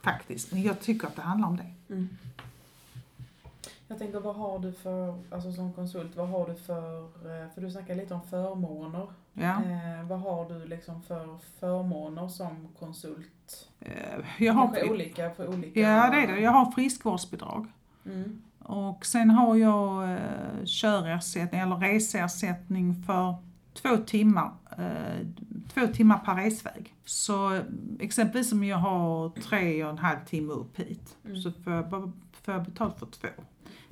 [0.02, 1.94] Faktiskt, men jag tycker att det handlar om det.
[1.94, 2.10] Mm.
[3.88, 7.62] Jag tänker, vad har du för, alltså som konsult, vad har du för, eh, för
[7.62, 9.08] du snackar lite om förmåner.
[9.34, 9.64] Ja.
[9.64, 13.70] Eh, vad har du liksom för förmåner som konsult?
[13.80, 13.94] Eh,
[14.40, 15.80] Jag har, Kanske olika för olika...
[15.80, 16.40] ja, det är det.
[16.40, 17.68] Jag har friskvårdsbidrag.
[18.06, 18.42] Mm.
[18.70, 23.36] Och sen har jag eh, körersättning eller reseersättning för
[23.74, 25.28] två timmar, eh,
[25.74, 26.94] två timmar per resväg.
[27.06, 27.62] Så
[28.00, 31.42] exempelvis om jag har tre och en halv timme upp hit Mm.
[31.42, 31.90] så får jag,
[32.42, 33.28] får jag betalt för två.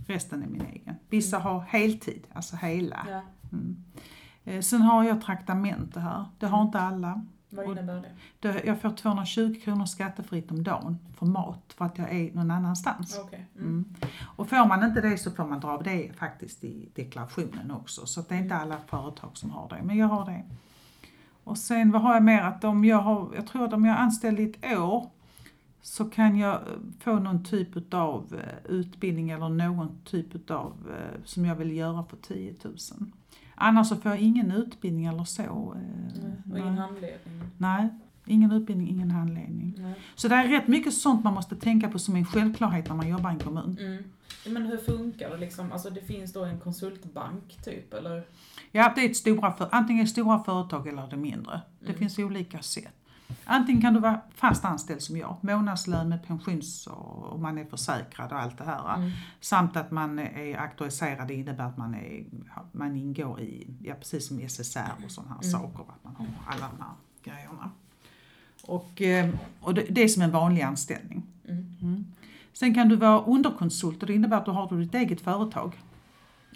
[0.08, 0.96] Resten är min egen.
[1.10, 3.06] Vissa har heltid, alltså hela.
[3.10, 3.76] Ja, Mm.
[4.46, 6.26] Eh, sen har jag traktamente här.
[6.40, 7.22] Det har inte alla.
[7.50, 8.04] Vad innebär
[8.40, 8.64] det?
[8.66, 13.20] Jag får 220 kronor skattefritt om dagen för mat för att jag är någon annanstans.
[13.24, 13.46] Okej.
[13.56, 13.68] Mm.
[13.68, 13.86] Mm.
[14.36, 18.06] Och får man inte det så får man dra av det faktiskt i deklarationen också.
[18.06, 20.44] Så det är inte alla företag som har det, men jag har det.
[21.44, 22.42] Och sen vad har jag mer?
[22.42, 25.10] Att om jag har, jag tror att om jag är anställd i ett år
[25.82, 26.62] så kan jag eh,
[27.00, 30.74] få någon typ av utbildning eller någon typ av
[31.26, 32.76] som jag vill göra för 10 000.
[33.60, 35.42] Annars så får jag ingen utbildning eller så.
[35.44, 35.80] eh,
[36.46, 37.42] Nej, Och ingen handledning?
[37.58, 37.90] Nej,
[38.26, 39.74] ingen utbildning, ingen handledning.
[39.78, 39.94] Nej.
[40.16, 43.08] Så det är rätt mycket sånt man måste tänka på som en självklarhet när man
[43.10, 43.78] jobbar i en kommun.
[43.80, 44.04] Mm.
[44.54, 45.72] Men hur funkar det liksom?
[45.72, 48.24] Alltså det finns då en konsultbank typ, eller?
[48.72, 51.62] Ja, det är ett stora för, antingen stora företag eller det mindre.
[51.80, 52.00] Det Mm.
[52.00, 52.94] finns olika sätt.
[53.44, 58.32] Antingen kan du vara fast anställd som jag, månadslön med pensions och, man är försäkrad
[58.32, 58.96] och allt det här.
[58.96, 59.12] Mm.
[59.40, 62.26] Samt att man är auktoriserad, det innebär att man, är,
[62.72, 65.52] man ingår i, ja precis som SSR och sådana här Mm.
[65.52, 67.72] saker, att man har alla de här grejerna.
[68.64, 71.24] Och, eh, och det, det är som en vanlig anställning.
[71.48, 71.76] Mm.
[71.82, 72.06] Mm.
[72.54, 75.82] Sen kan du vara underkonsult och det innebär att du har ditt eget företag.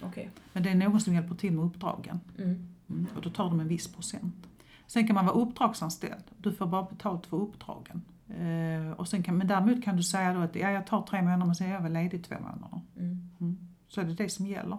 [0.02, 0.30] Okej.
[0.54, 2.20] Men det är någon som hjälper till med uppdragen.
[2.38, 2.68] Mm.
[2.90, 3.08] Mm.
[3.16, 4.36] Och då tar de en viss procent.
[4.94, 6.24] Sen kan man vara uppdragsanställd.
[6.38, 8.02] Du får bara betalt för uppdragen.
[8.30, 11.22] Eh, och sen kan, men däremot kan du säga då att ja, jag tar tre
[11.22, 12.82] månader men sen är jag väl ledig två månader.
[12.98, 13.58] Mm.
[13.88, 14.78] Så är det det som gäller.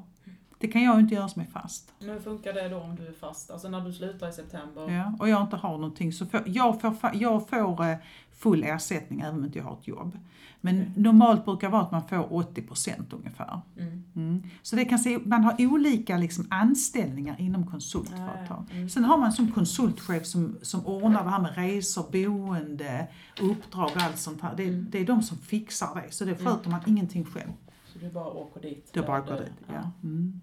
[0.63, 1.93] Det kan jag inte göra som är fast.
[1.99, 3.51] Men hur funkar det då om du är fast?
[3.51, 4.91] Alltså när du slutar i september?
[4.91, 7.97] Ja, och jag inte har någonting så får, jag får, jag får eh,
[8.33, 10.19] full ersättning även om inte jag har ett jobb.
[10.61, 10.93] Men Okej.
[10.97, 13.61] normalt brukar vara att man får 80% ungefär.
[13.79, 14.03] Mm.
[14.17, 14.43] Mm.
[14.63, 18.37] Så det kan se, man har olika liksom anställningar inom konsultföretag.
[18.49, 18.75] Ja, ja.
[18.77, 18.89] Mm.
[18.89, 23.07] Sen har man som konsultchef som, som ordnar det här med resor, boende,
[23.41, 24.55] uppdrag och allt sånt här.
[24.57, 24.87] Det, Mm.
[24.91, 27.53] det är de som fixar det, så det sköter man ingenting själv.
[27.93, 28.91] Så du bara åker dit?
[28.93, 29.39] Du bara det.
[29.39, 29.53] dit.
[29.69, 29.91] Ja.
[30.03, 30.41] Mm.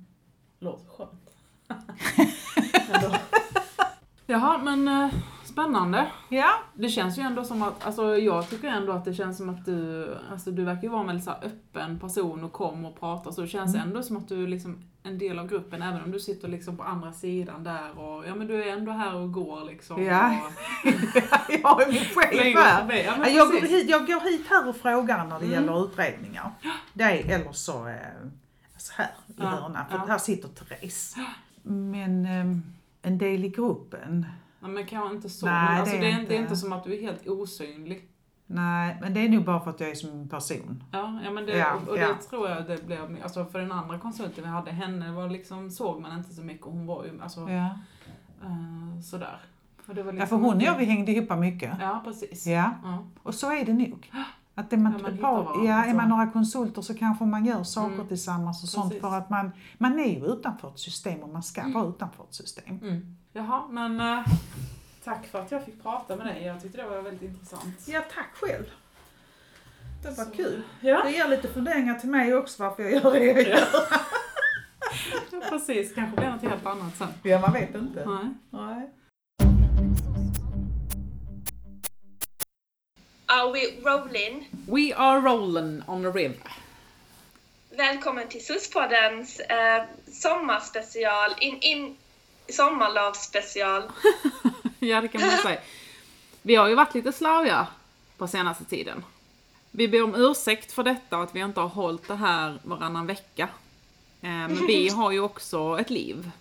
[0.60, 1.30] Låter skönt.
[2.93, 3.15] Ändå.
[4.26, 5.10] Jaha, men eh,
[5.45, 6.08] spännande.
[6.30, 6.50] ja.
[6.74, 9.65] Det känns ju ändå som att, alltså jag tycker ändå att det känns som att
[9.65, 13.00] du, alltså du verkar ju vara en väldigt så här öppen person och kommer och
[13.00, 13.88] pratar så det känns Mm.
[13.88, 16.78] ändå som att du är liksom en del av gruppen även om du sitter liksom
[16.78, 20.04] på andra sidan där och ja men du är ändå här och går liksom.
[20.04, 20.39] Ja.
[20.84, 20.91] Och,
[21.63, 22.82] jag är min chef här.
[22.82, 23.04] förbi.
[23.06, 23.78] Ja, men Jag går, precis.
[23.78, 25.52] hit, jag går hit här och frågar när det Mm.
[25.52, 26.52] gäller utredningar.
[26.93, 27.95] Det är, eller så, eh,
[29.39, 31.15] i Ja, hörnan, för här sitter Therese.
[31.63, 32.58] Men eh,
[33.02, 34.25] en del i gruppen,
[34.60, 35.45] Nej men kanske inte så.
[35.45, 37.02] Nej, men alltså, det det, är är, det är inte- inte som att du är
[37.02, 38.08] helt osynlig.
[38.45, 40.84] nej, men det är nog bara för att jag är som en person.
[40.91, 42.15] Ja, ja men det, Ja, och det ja.
[42.30, 46.02] tror jag det blev, alltså för den andra konsulten vi hade, henne var liksom, såg
[46.02, 47.65] man inte så mycket och hon var ju alltså Ja,
[48.43, 49.39] eh, sådär.
[49.88, 51.73] Och det var ja för liksom hon och inte- jag vi hängde ihop mycket.
[51.82, 52.47] Ja, precis.
[52.47, 53.08] Ja, Ja.
[53.23, 54.12] och så är det nog.
[54.60, 57.63] Att det man, Ja, man varandra, ja, är man några konsulter så kanske man gör
[57.63, 58.08] saker Mm.
[58.08, 59.02] tillsammans och sånt Precis.
[59.02, 62.34] för att man, man är ju utanför ett system och man ska vara utanför ett
[62.34, 62.80] system.
[62.82, 63.15] Mm.
[63.34, 64.26] Jaha, men eh,
[65.04, 66.43] tack för att jag fick prata med dig.
[66.43, 67.88] Jag tyckte det var väldigt intressant.
[67.88, 68.65] Ja, tack själv.
[70.04, 70.62] Det var Så- kul.
[70.82, 73.60] Ja, Det ger lite funderingar till mig också varför jag gör det jag gör.
[75.32, 75.95] ja precis.
[75.95, 77.08] Kanske blir något helt annat sen.
[77.24, 78.06] Ja, man vet inte.
[78.06, 78.30] Nej.
[78.50, 78.89] Nej.
[83.32, 84.50] Are we rolling?
[84.68, 86.52] We are rolling on the river.
[87.78, 91.98] Välkommen till SUS-poddens eh, sommarspecial, in, in,
[92.50, 93.84] sommarlovsspecial.
[94.80, 95.60] ja, det kan man säga.
[96.42, 97.68] Vi har ju varit lite slarviga
[98.18, 99.04] på senaste tiden.
[99.72, 103.08] Vi ber om ursäkt för detta och att vi inte har hållit det här varannan
[103.08, 103.50] vecka.
[104.22, 106.32] Eh, Men vi har ju också ett liv.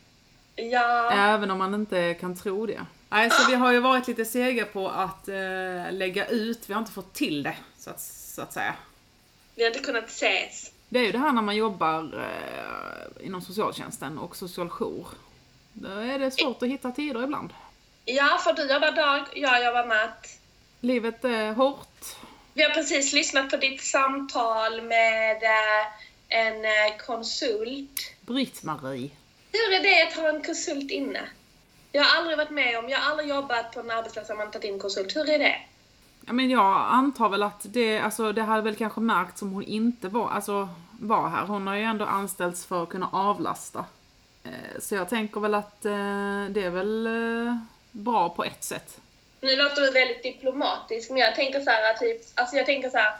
[0.57, 2.81] Ja, Även om man inte kan tro det.
[3.11, 6.81] Nej, så vi har ju varit lite sega på att eh, lägga ut, vi har
[6.81, 8.75] inte fått till det så att, så att säga.
[9.55, 10.73] Vi har inte kunnat ses.
[10.89, 15.09] Det är ju det här när man jobbar eh, inom socialtjänsten och socialjour.
[15.73, 17.51] Då är det svårt att hitta tider ibland.
[18.05, 20.39] Ja, för du jobbar dag, jag jobbar natt.
[20.81, 22.05] Livet är hårt.
[22.55, 25.87] Vi har precis lyssnat på ditt samtal med eh,
[26.29, 28.13] en eh, konsult.
[28.21, 29.11] Britt-Marie.
[29.53, 31.21] Hur är det att ha en konsult inne?
[31.93, 34.51] Jag har aldrig varit med om, jag har aldrig jobbat på en arbetsplats där man
[34.51, 35.17] tagit in konsult.
[35.17, 35.57] Hur är det?
[36.27, 39.63] Ja, men jag antar väl att det, alltså, det hade väl kanske märkts om hon
[39.63, 40.69] inte var, alltså,
[41.01, 41.43] var här.
[41.47, 43.85] Hon har ju ändå anställts för att kunna avlasta.
[44.45, 45.93] Eh, Så jag tänker väl att eh,
[46.51, 47.57] det är väl eh,
[47.91, 49.01] bra på ett sätt.
[49.41, 52.99] Nu låter du väldigt diplomatisk, men jag tänker så här, typ, alltså jag tänker så
[52.99, 53.13] här,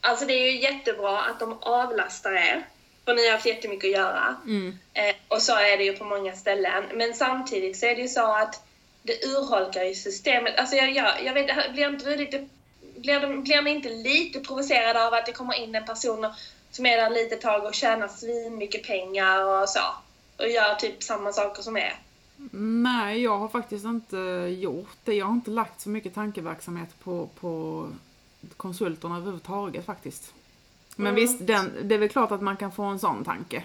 [0.00, 2.66] alltså det är ju jättebra att de avlastar er,
[3.04, 4.36] för ni har haft jättemycket att göra.
[4.46, 4.78] Mm.
[4.94, 6.84] Eh, och så är det ju på många ställen.
[6.94, 8.66] Men samtidigt så är det ju så att
[9.02, 10.58] det urholkar ju systemet.
[10.58, 12.48] Alltså jag, jag, jag vet, blir inte du lite,
[12.96, 16.26] blir, de, blir ni inte lite provocerade av att det kommer in en person
[16.70, 19.80] som är där lite tag och tjänar svin mycket pengar och så?
[20.36, 21.98] Och gör typ samma saker som er?
[22.82, 24.16] Nej, jag har faktiskt inte
[24.58, 25.14] gjort det.
[25.14, 27.86] Jag har inte lagt så mycket tankeverksamhet på, på
[28.56, 30.34] konsulterna överhuvudtaget faktiskt.
[30.96, 31.14] Men Mm.
[31.14, 33.62] visst, den, det är väl klart att man kan få en sån tanke.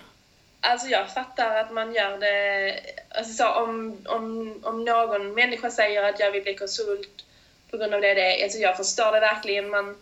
[0.62, 6.04] Alltså jag fattar att man gör det, alltså så om, om, om någon människa säger
[6.04, 7.26] att jag vill bli konsult
[7.72, 9.96] på grund av det det alltså jag förstår det verkligen, man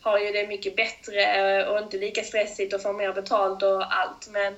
[0.00, 4.28] har ju det mycket bättre och inte lika stressigt och får mer betalt och allt
[4.30, 4.54] men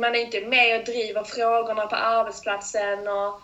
[0.00, 3.40] man är inte med och driver frågorna på arbetsplatsen och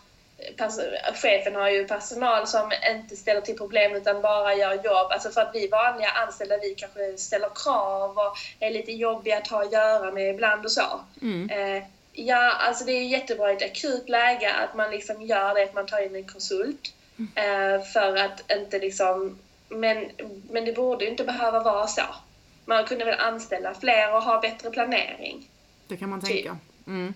[1.15, 5.13] chefen har ju personal som inte ställer till problem utan bara gör jobb.
[5.13, 9.49] Alltså för att vi vanliga anställda, vi kanske ställer krav och är lite jobbiga att
[9.49, 11.01] ha att göra med ibland och så.
[11.23, 11.51] Mm.
[11.51, 15.65] Eh, ja, alltså det är jättebra i ett akut läge att man liksom gör det,
[15.65, 16.95] att man tar in en konsult.
[17.35, 20.11] Eh, för att inte liksom, men,
[20.51, 22.03] men det borde ju inte behöva vara så.
[22.65, 25.49] Man kunde väl anställa fler och ha bättre planering.
[25.89, 26.29] Det kan man Typ.
[26.29, 26.57] tänka.
[26.87, 27.15] Mm.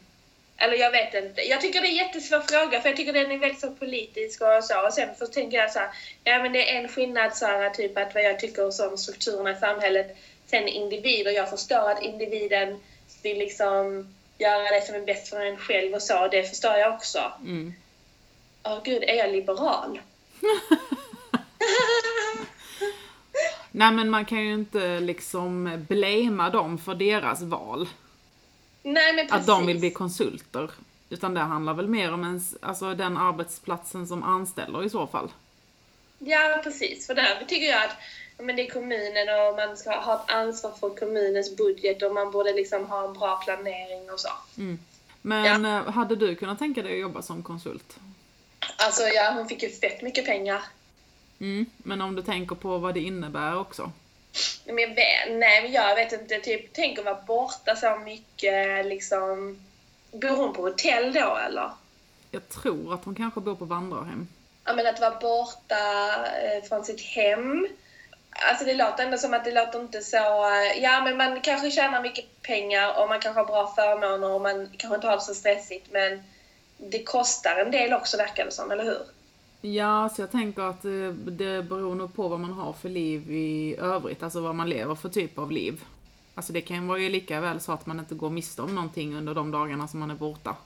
[0.63, 1.41] Eller jag vet inte.
[1.41, 4.43] Jag tycker det är en jättesvår fråga för jag tycker den är väldigt så politisk
[4.43, 4.87] och så.
[4.87, 5.89] Och sen så tänker jag så här,
[6.25, 9.51] ja men det är en skillnad så här, typ att vad jag tycker om strukturerna
[9.51, 10.17] i samhället.
[10.47, 12.81] Sen individer, jag förstår att individen
[13.23, 16.29] vill liksom göra det som är bäst för en själv och så.
[16.29, 17.33] Det förstår jag också.
[17.41, 17.75] Mm.
[18.63, 20.01] Åh gud, är jag liberal?
[23.71, 27.89] Nej men man kan ju inte liksom blamea dem för deras val.
[28.83, 29.41] Nej men precis.
[29.41, 30.71] Att de vill bli konsulter.
[31.11, 35.29] Utan det handlar väl mer om ens, alltså den arbetsplatsen som anställer i så fall.
[36.19, 37.07] Ja, precis.
[37.07, 37.97] För där tycker jag att
[38.39, 42.15] ja, men det är kommunen och man ska ha ett ansvar för kommunens budget och
[42.15, 44.29] man borde liksom ha en bra planering och så.
[45.23, 47.99] Men eh, hade du kunnat tänka dig att jobba som konsult?
[48.77, 50.63] Alltså ja, hon fick ju fett mycket pengar.
[51.39, 51.67] Mm.
[51.77, 53.93] Men om du tänker på vad det innebär också.
[54.65, 56.39] Men jag vet, nej, men jag vet inte.
[56.39, 59.61] Typ, tänk att vara borta så mycket liksom.
[60.13, 61.71] Bor hon på hotell då eller?
[62.31, 64.29] Jag tror att hon kanske bor på vandrarhem.
[64.65, 66.09] Ja, men att vara borta
[66.43, 67.69] eh, från sitt hem.
[68.51, 70.51] Alltså det låter ändå som att det låter inte så...
[70.51, 74.41] eh, Ja, men man kanske tjänar mycket pengar och man kanske har bra förmåner och
[74.41, 76.23] man kanske inte har det så stressigt men
[76.77, 79.03] det kostar en del också verkar det som, eller hur?
[79.65, 83.33] Ja, så jag tänker att eh, det, beror nog på vad man har för liv
[83.33, 85.85] i övrigt, alltså vad man lever för typ av liv.
[86.35, 89.17] Alltså det kan vara ju lika väl så att man inte går miste om någonting
[89.17, 90.57] under de dagarna som man är borta.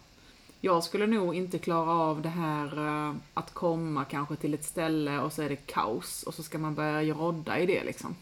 [0.61, 5.19] Jag skulle nog inte klara av det här eh, att komma kanske till ett ställe
[5.21, 8.15] och så är det kaos och så ska man börja rodda i det liksom.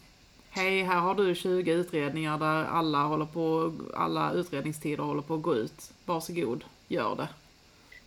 [0.49, 5.41] Hej, här har du 20 utredningar där alla håller på, alla utredningstider håller på att
[5.41, 5.91] gå ut.
[6.05, 7.27] Varsågod, gör det.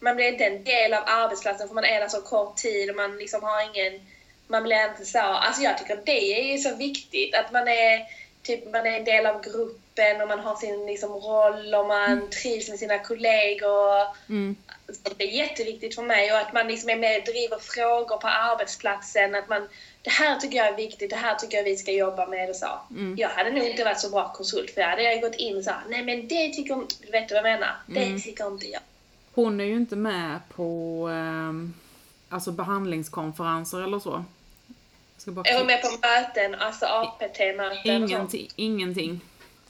[0.01, 2.97] Man blir inte en del av arbetsplatsen för man är där så kort tid och
[2.97, 4.07] man liksom har ingen...
[4.47, 5.19] Man blir inte så...
[5.19, 8.07] Alltså jag tycker det är så viktigt att man är,
[8.43, 12.31] typ, man är en del av gruppen och man har sin liksom, roll och man
[12.31, 14.07] trivs med sina kollegor.
[14.29, 14.57] Mm.
[15.17, 18.29] Det är jätteviktigt för mig och att man liksom är med och driver frågor på
[18.29, 19.35] arbetsplatsen.
[19.35, 19.69] Att man,
[20.03, 22.57] det här tycker jag är viktigt, det här tycker jag vi ska jobba med och
[22.57, 22.81] så.
[23.17, 25.65] Jag hade nog inte varit så bra konsult för jag hade jag gått in och
[25.65, 27.77] sagt nej men det tycker inte, du vet vad jag menar?
[27.87, 28.81] Det tycker inte jag.
[29.39, 31.75] Hon är ju inte med på ehm,
[32.29, 34.25] alltså behandlingskonferenser eller så.
[35.27, 38.03] Är hon med på möten, alltså APT-möten?
[38.03, 39.21] Ingenting, ingenting.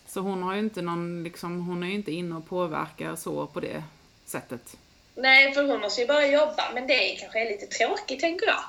[0.06, 3.46] Så hon har ju inte någon, liksom, hon är ju inte inne och påverkar så
[3.46, 3.82] på det
[4.26, 4.76] sättet.
[5.14, 8.60] Nej, för hon måste ju bara jobba, men det kanske är lite tråkigt tänker jag.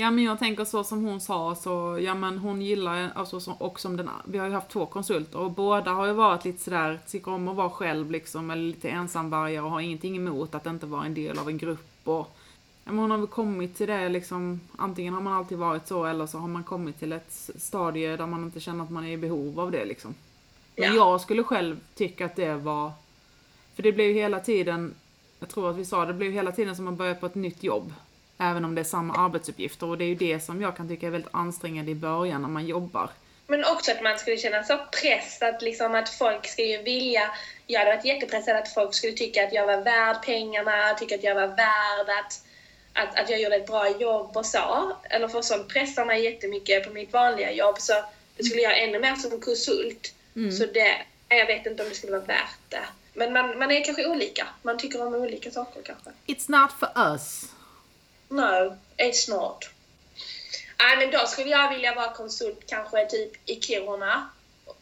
[0.00, 3.54] Ja men jag tänker så som hon sa så, ja men hon gillar, alltså som,
[3.54, 6.64] och som den, vi har ju haft två konsulter och båda har ju varit lite
[6.64, 10.66] sådär, tycker om att vara själv liksom, eller lite ensamvargar och har ingenting emot att
[10.66, 12.34] inte vara en del av en grupp och
[12.84, 16.04] Ja, men hon har väl kommit till det liksom, antingen har man alltid varit så
[16.04, 19.12] eller så har man kommit till ett stadie där man inte känner att man är
[19.12, 20.14] i behov av det liksom.
[20.76, 20.94] Men Ja.
[20.94, 22.92] jag skulle själv tycka att det var,
[23.74, 24.94] för det blev ju hela tiden,
[25.40, 27.34] jag tror att vi sa det, blev ju hela tiden som man börjar på ett
[27.34, 27.92] nytt jobb.
[28.38, 31.06] Även om det är samma arbetsuppgifter och det är ju det som jag kan tycka
[31.06, 33.10] är väldigt ansträngande i början när man jobbar.
[33.46, 37.30] Men också att man skulle känna så press att, liksom att folk ska ju vilja...
[37.66, 41.24] Jag hade varit jättepressad att folk skulle tycka att jag var värd pengarna, tycka att
[41.24, 42.42] jag var värd att,
[42.92, 44.96] att, att jag gjorde ett bra jobb och så.
[45.10, 47.92] Eller för sånt pressar mig jättemycket på mitt vanliga jobb så
[48.36, 50.14] det skulle jag ännu mer som konsult.
[50.58, 50.96] Så det,
[51.28, 52.84] jag vet inte om det skulle vara värt det.
[53.14, 54.46] Men man, man är kanske olika.
[54.62, 56.10] Man tycker om olika saker kanske.
[56.26, 57.52] It's not for us.
[58.28, 59.68] No, it's not.
[60.78, 64.28] Nej, men då skulle jag vilja vara konsult kanske typ i Kiruna.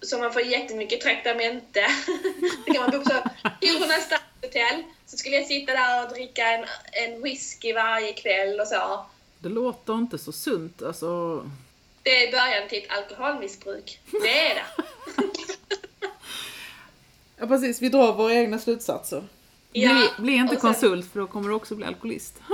[0.03, 1.81] Så man får jättemycket traktamente.
[2.67, 3.31] Då kan man bo på
[3.61, 4.83] Kiruna stadshotell.
[5.07, 9.07] Så skulle jag sitta där och dricka en, en whisky varje kväll och så.
[9.39, 11.37] Det låter inte så sunt alltså.
[12.03, 14.01] Det är början till ett alkoholmissbruk.
[14.23, 14.65] Det är det.
[17.39, 19.25] Ja precis, vi drar våra egna slutsatser.
[19.73, 22.35] Ja, bli, bli inte sen- konsult för då kommer du också bli alkoholist.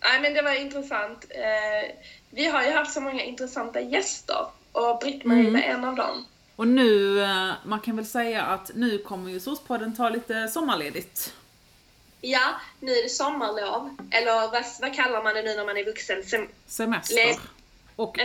[0.00, 1.24] Nej, men det var intressant.
[1.30, 1.96] Eh,
[2.30, 4.46] vi har ju haft så många intressanta gäster.
[4.72, 6.24] Och Britt-Marie var en av dem.
[6.56, 11.34] Och nu, eh, man kan väl säga att nu kommer ju SOS-podden ta lite sommarledigt.
[12.20, 13.96] Ja, nu är det sommarlov.
[14.10, 16.22] Eller vad, vad kallar man det nu när man är vuxen?
[16.22, 17.14] Sem- Semester.
[17.16, 17.36] Le-
[17.96, 18.18] Och,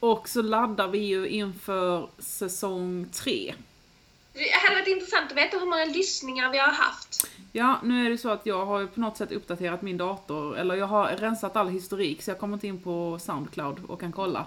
[0.00, 3.54] och så laddar vi ju inför säsong tre.
[4.38, 7.26] Det hade varit intressant att veta hur många lyssningar vi har haft.
[7.52, 10.74] Ja, nu är det så att jag har på något sätt uppdaterat min dator, eller
[10.74, 14.46] jag har rensat all historik så jag kommer inte in på Soundcloud och kan kolla.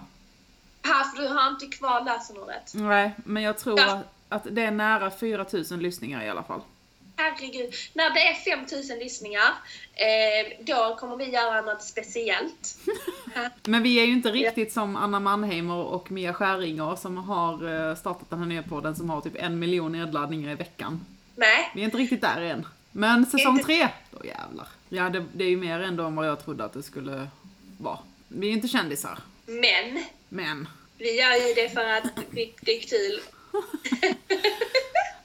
[0.83, 2.71] Här, för du har inte kvar lösenordet.
[2.73, 3.91] Nej, men jag tror Ja.
[3.91, 6.61] att, att det är nära 4000 lyssningar i alla fall.
[7.15, 7.73] Herregud.
[7.93, 9.53] När det är 5000 lyssningar,
[9.93, 12.77] eh, då kommer vi göra något speciellt.
[13.63, 17.95] Men vi är ju inte riktigt som Anna Mannheimer och Mia Skäringer som har eh,
[17.95, 21.05] startat den här nya podden som har typ en miljon nedladdningar i veckan.
[21.35, 22.67] Nej, Vi är inte riktigt där än.
[22.91, 24.67] Men säsong Inte- tre, då jävlar.
[24.89, 27.27] Ja, det, det är ju mer ändå än vad jag trodde att det skulle
[27.77, 27.97] vara.
[28.27, 30.67] Vi är ju inte kändisar, men men.
[30.97, 33.19] vi gör ju det för att det, det är kul.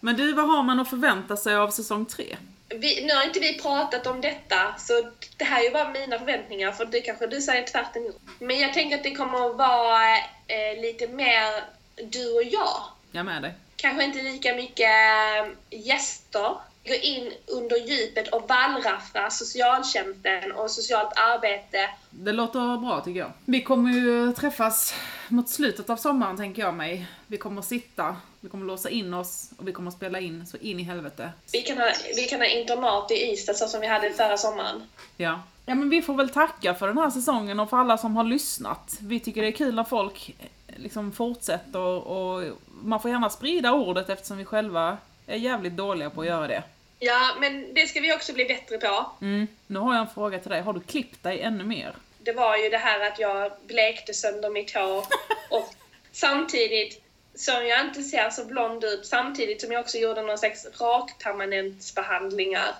[0.00, 2.36] Men du, vad har man att förvänta sig av säsong tre?
[2.68, 4.92] Vi, nu har inte vi pratat om detta, så
[5.36, 8.20] det här är ju bara mina förväntningar, för det kanske du säger tvärt emot.
[8.38, 11.64] Men jag tänker att det kommer att vara eh, lite mer
[12.10, 12.82] du och jag.
[13.12, 13.54] Jag med dig.
[13.76, 16.56] Kanske inte lika mycket eh, gäster.
[16.84, 21.90] Gå in under djupet och wallraffla socialtjänsten och socialt arbete.
[22.10, 23.32] Det låter bra tycker jag.
[23.44, 24.94] Vi kommer ju träffas
[25.28, 27.06] mot slutet av sommaren tänker jag mig.
[27.26, 30.80] Vi kommer sitta, vi kommer låsa in oss och vi kommer spela in så in
[30.80, 31.30] i helvete.
[31.52, 34.82] Vi kan ha, vi kan ha internat i Ystad så som vi hade förra sommaren.
[35.16, 35.42] Ja.
[35.66, 38.24] Ja men vi får väl tacka för den här säsongen och för alla som har
[38.24, 38.98] lyssnat.
[39.00, 43.72] Vi tycker det är kul när folk eh, liksom fortsätter och man får gärna sprida
[43.72, 46.62] ordet eftersom vi själva är jävligt dåliga på att göra det.
[46.98, 49.06] Ja, men det ska vi också bli bättre på.
[49.20, 49.46] Mm.
[49.66, 51.94] Nu har jag en fråga till dig, har du klippt dig ännu mer?
[52.18, 55.04] Det var ju det här att jag blekte sönder mitt hår
[55.50, 55.74] och
[56.12, 57.05] samtidigt
[57.36, 62.74] som jag inte ser så blond ut, samtidigt som jag också gjorde någon slags rakpermanentsbehandlingar.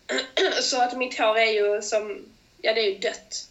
[0.62, 2.18] Så att mitt hår är ju som,
[2.62, 3.46] ja det är ju dött.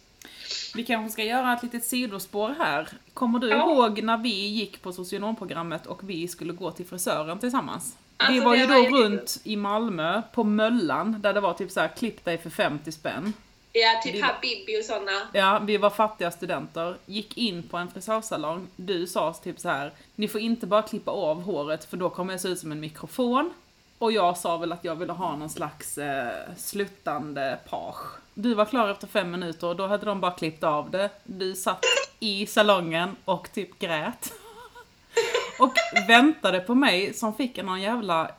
[0.74, 2.88] Vi kanske ska göra ett litet sidospår här.
[3.14, 3.56] Kommer du Ja.
[3.72, 7.96] ihåg när vi gick på socionomprogrammet och vi skulle gå till frisören tillsammans?
[8.18, 9.02] vi Alltså, var det ju var då jättekul.
[9.02, 12.92] runt i Malmö, på Möllan, där det var typ så här klipp dig för 50
[12.92, 13.32] spänn.
[13.72, 15.28] Ja, typ var- Habibi och såna.
[15.32, 19.92] Ja, vi var fattiga studenter, gick in på en frisörsalong, du sa typ så här:
[20.14, 22.80] ni får inte bara klippa av håret för då kommer jag se ut som en
[22.80, 23.52] mikrofon.
[23.98, 27.96] Och jag sa väl att jag ville ha någon slags eh, sluttande page.
[28.34, 31.10] Du var klar efter fem minuter och då hade de bara klippt av det.
[31.24, 31.84] Du satt
[32.20, 34.32] i salongen och typ grät.
[35.58, 35.72] Och
[36.08, 38.30] väntade på mig som fick en någon jävla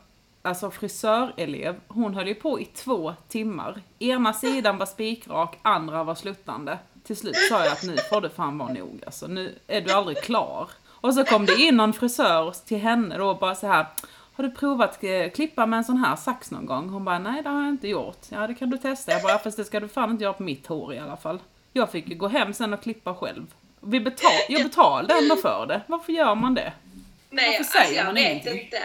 [0.42, 1.76] alltså frisörelev.
[1.88, 3.82] Hon höll ju på i två timmar.
[4.00, 6.78] Ena sidan var spikrak, andra var sluttande.
[7.04, 9.28] Till slut sa jag att nu får det fan vara nog alltså.
[9.28, 10.70] Nu är du aldrig klar.
[10.88, 13.86] Och så kom det in någon frisör till henne då och bara så här.
[14.34, 16.90] Har du provat eh, klippa med en sån här sax någon gång?
[16.90, 18.18] Hon bara, nej det har jag inte gjort.
[18.30, 19.12] Ja det kan du testa.
[19.12, 21.18] Jag bara, "Ja, fast det ska du fan inte göra på mitt hår i alla
[21.18, 21.40] fall.
[21.74, 23.46] Jag fick ju gå hem sen och klippa själv.
[23.80, 25.82] Vi betal jag betalade ändå för det.
[25.88, 26.74] Varför gör man det?
[27.30, 28.62] Nej, Varför alltså, säger jag man vet ingenting?
[28.62, 28.78] inte.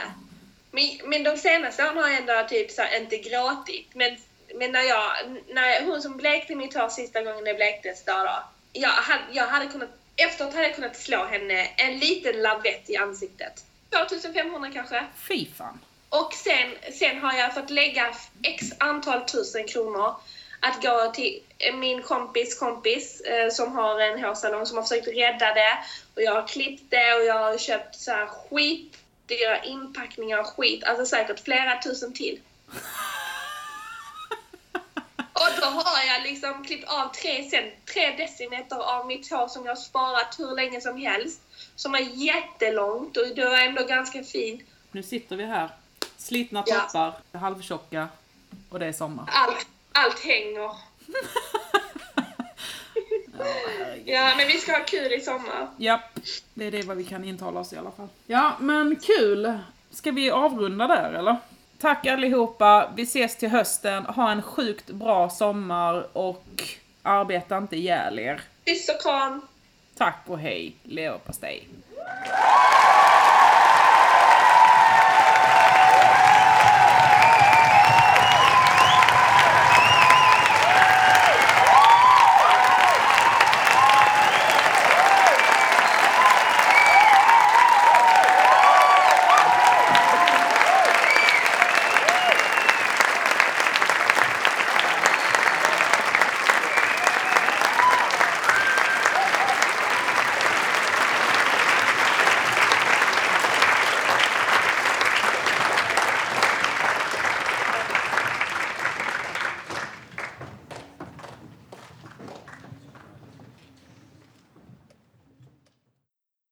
[0.77, 3.89] Men, men de senaste åren har jag ändå typ så här, inte gråtit.
[3.95, 4.17] Men,
[4.55, 5.11] men när jag,
[5.49, 8.93] när hon som blekte mitt hår sista gången det blektes då, då jag,
[9.33, 13.65] jag hade kunnat, efteråt hade jag kunnat slå henne en liten lavett i ansiktet.
[13.91, 15.05] 2500 kanske.
[15.29, 15.81] Fy fan.
[16.09, 20.15] Och sen, sen har jag fått lägga x antal tusen kronor
[20.61, 21.43] att gå till
[21.75, 25.79] min kompis kompis eh, som har en hårsalong som har försökt rädda det.
[26.15, 28.27] Och jag har klippt det och jag har köpt så här
[29.29, 30.85] skitdyra inpackningar och skit.
[30.85, 32.41] Alltså säkert flera tusen till.
[35.33, 39.65] Och då har jag liksom klippt av tre, cent, tre decimeter av mitt hår som
[39.65, 41.41] jag har sparat hur länge som helst.
[41.77, 44.63] Som är jättelångt och det var ändå ganska fint.
[44.93, 45.71] Nu sitter vi här.
[46.17, 46.81] Slitna Ja.
[46.81, 48.09] toppar, halvtjocka
[48.71, 49.25] och det är sommar.
[49.33, 50.71] Allt, allt hänger.
[54.05, 55.69] Ja, men vi ska ha kul i sommar.
[55.77, 56.21] Japp,
[56.55, 58.09] det är det vad vi kan intala oss i alla fall.
[58.27, 59.59] Ja, men kul!
[59.91, 61.37] Ska vi avrunda där eller?
[61.79, 64.05] Tack allihopa, vi ses till hösten.
[64.05, 66.63] Ha en sjukt bra sommar och
[67.03, 68.41] arbeta inte ihjäl er.
[68.65, 69.41] Puss och kram!
[69.97, 71.69] Tack och hej, leverpastej.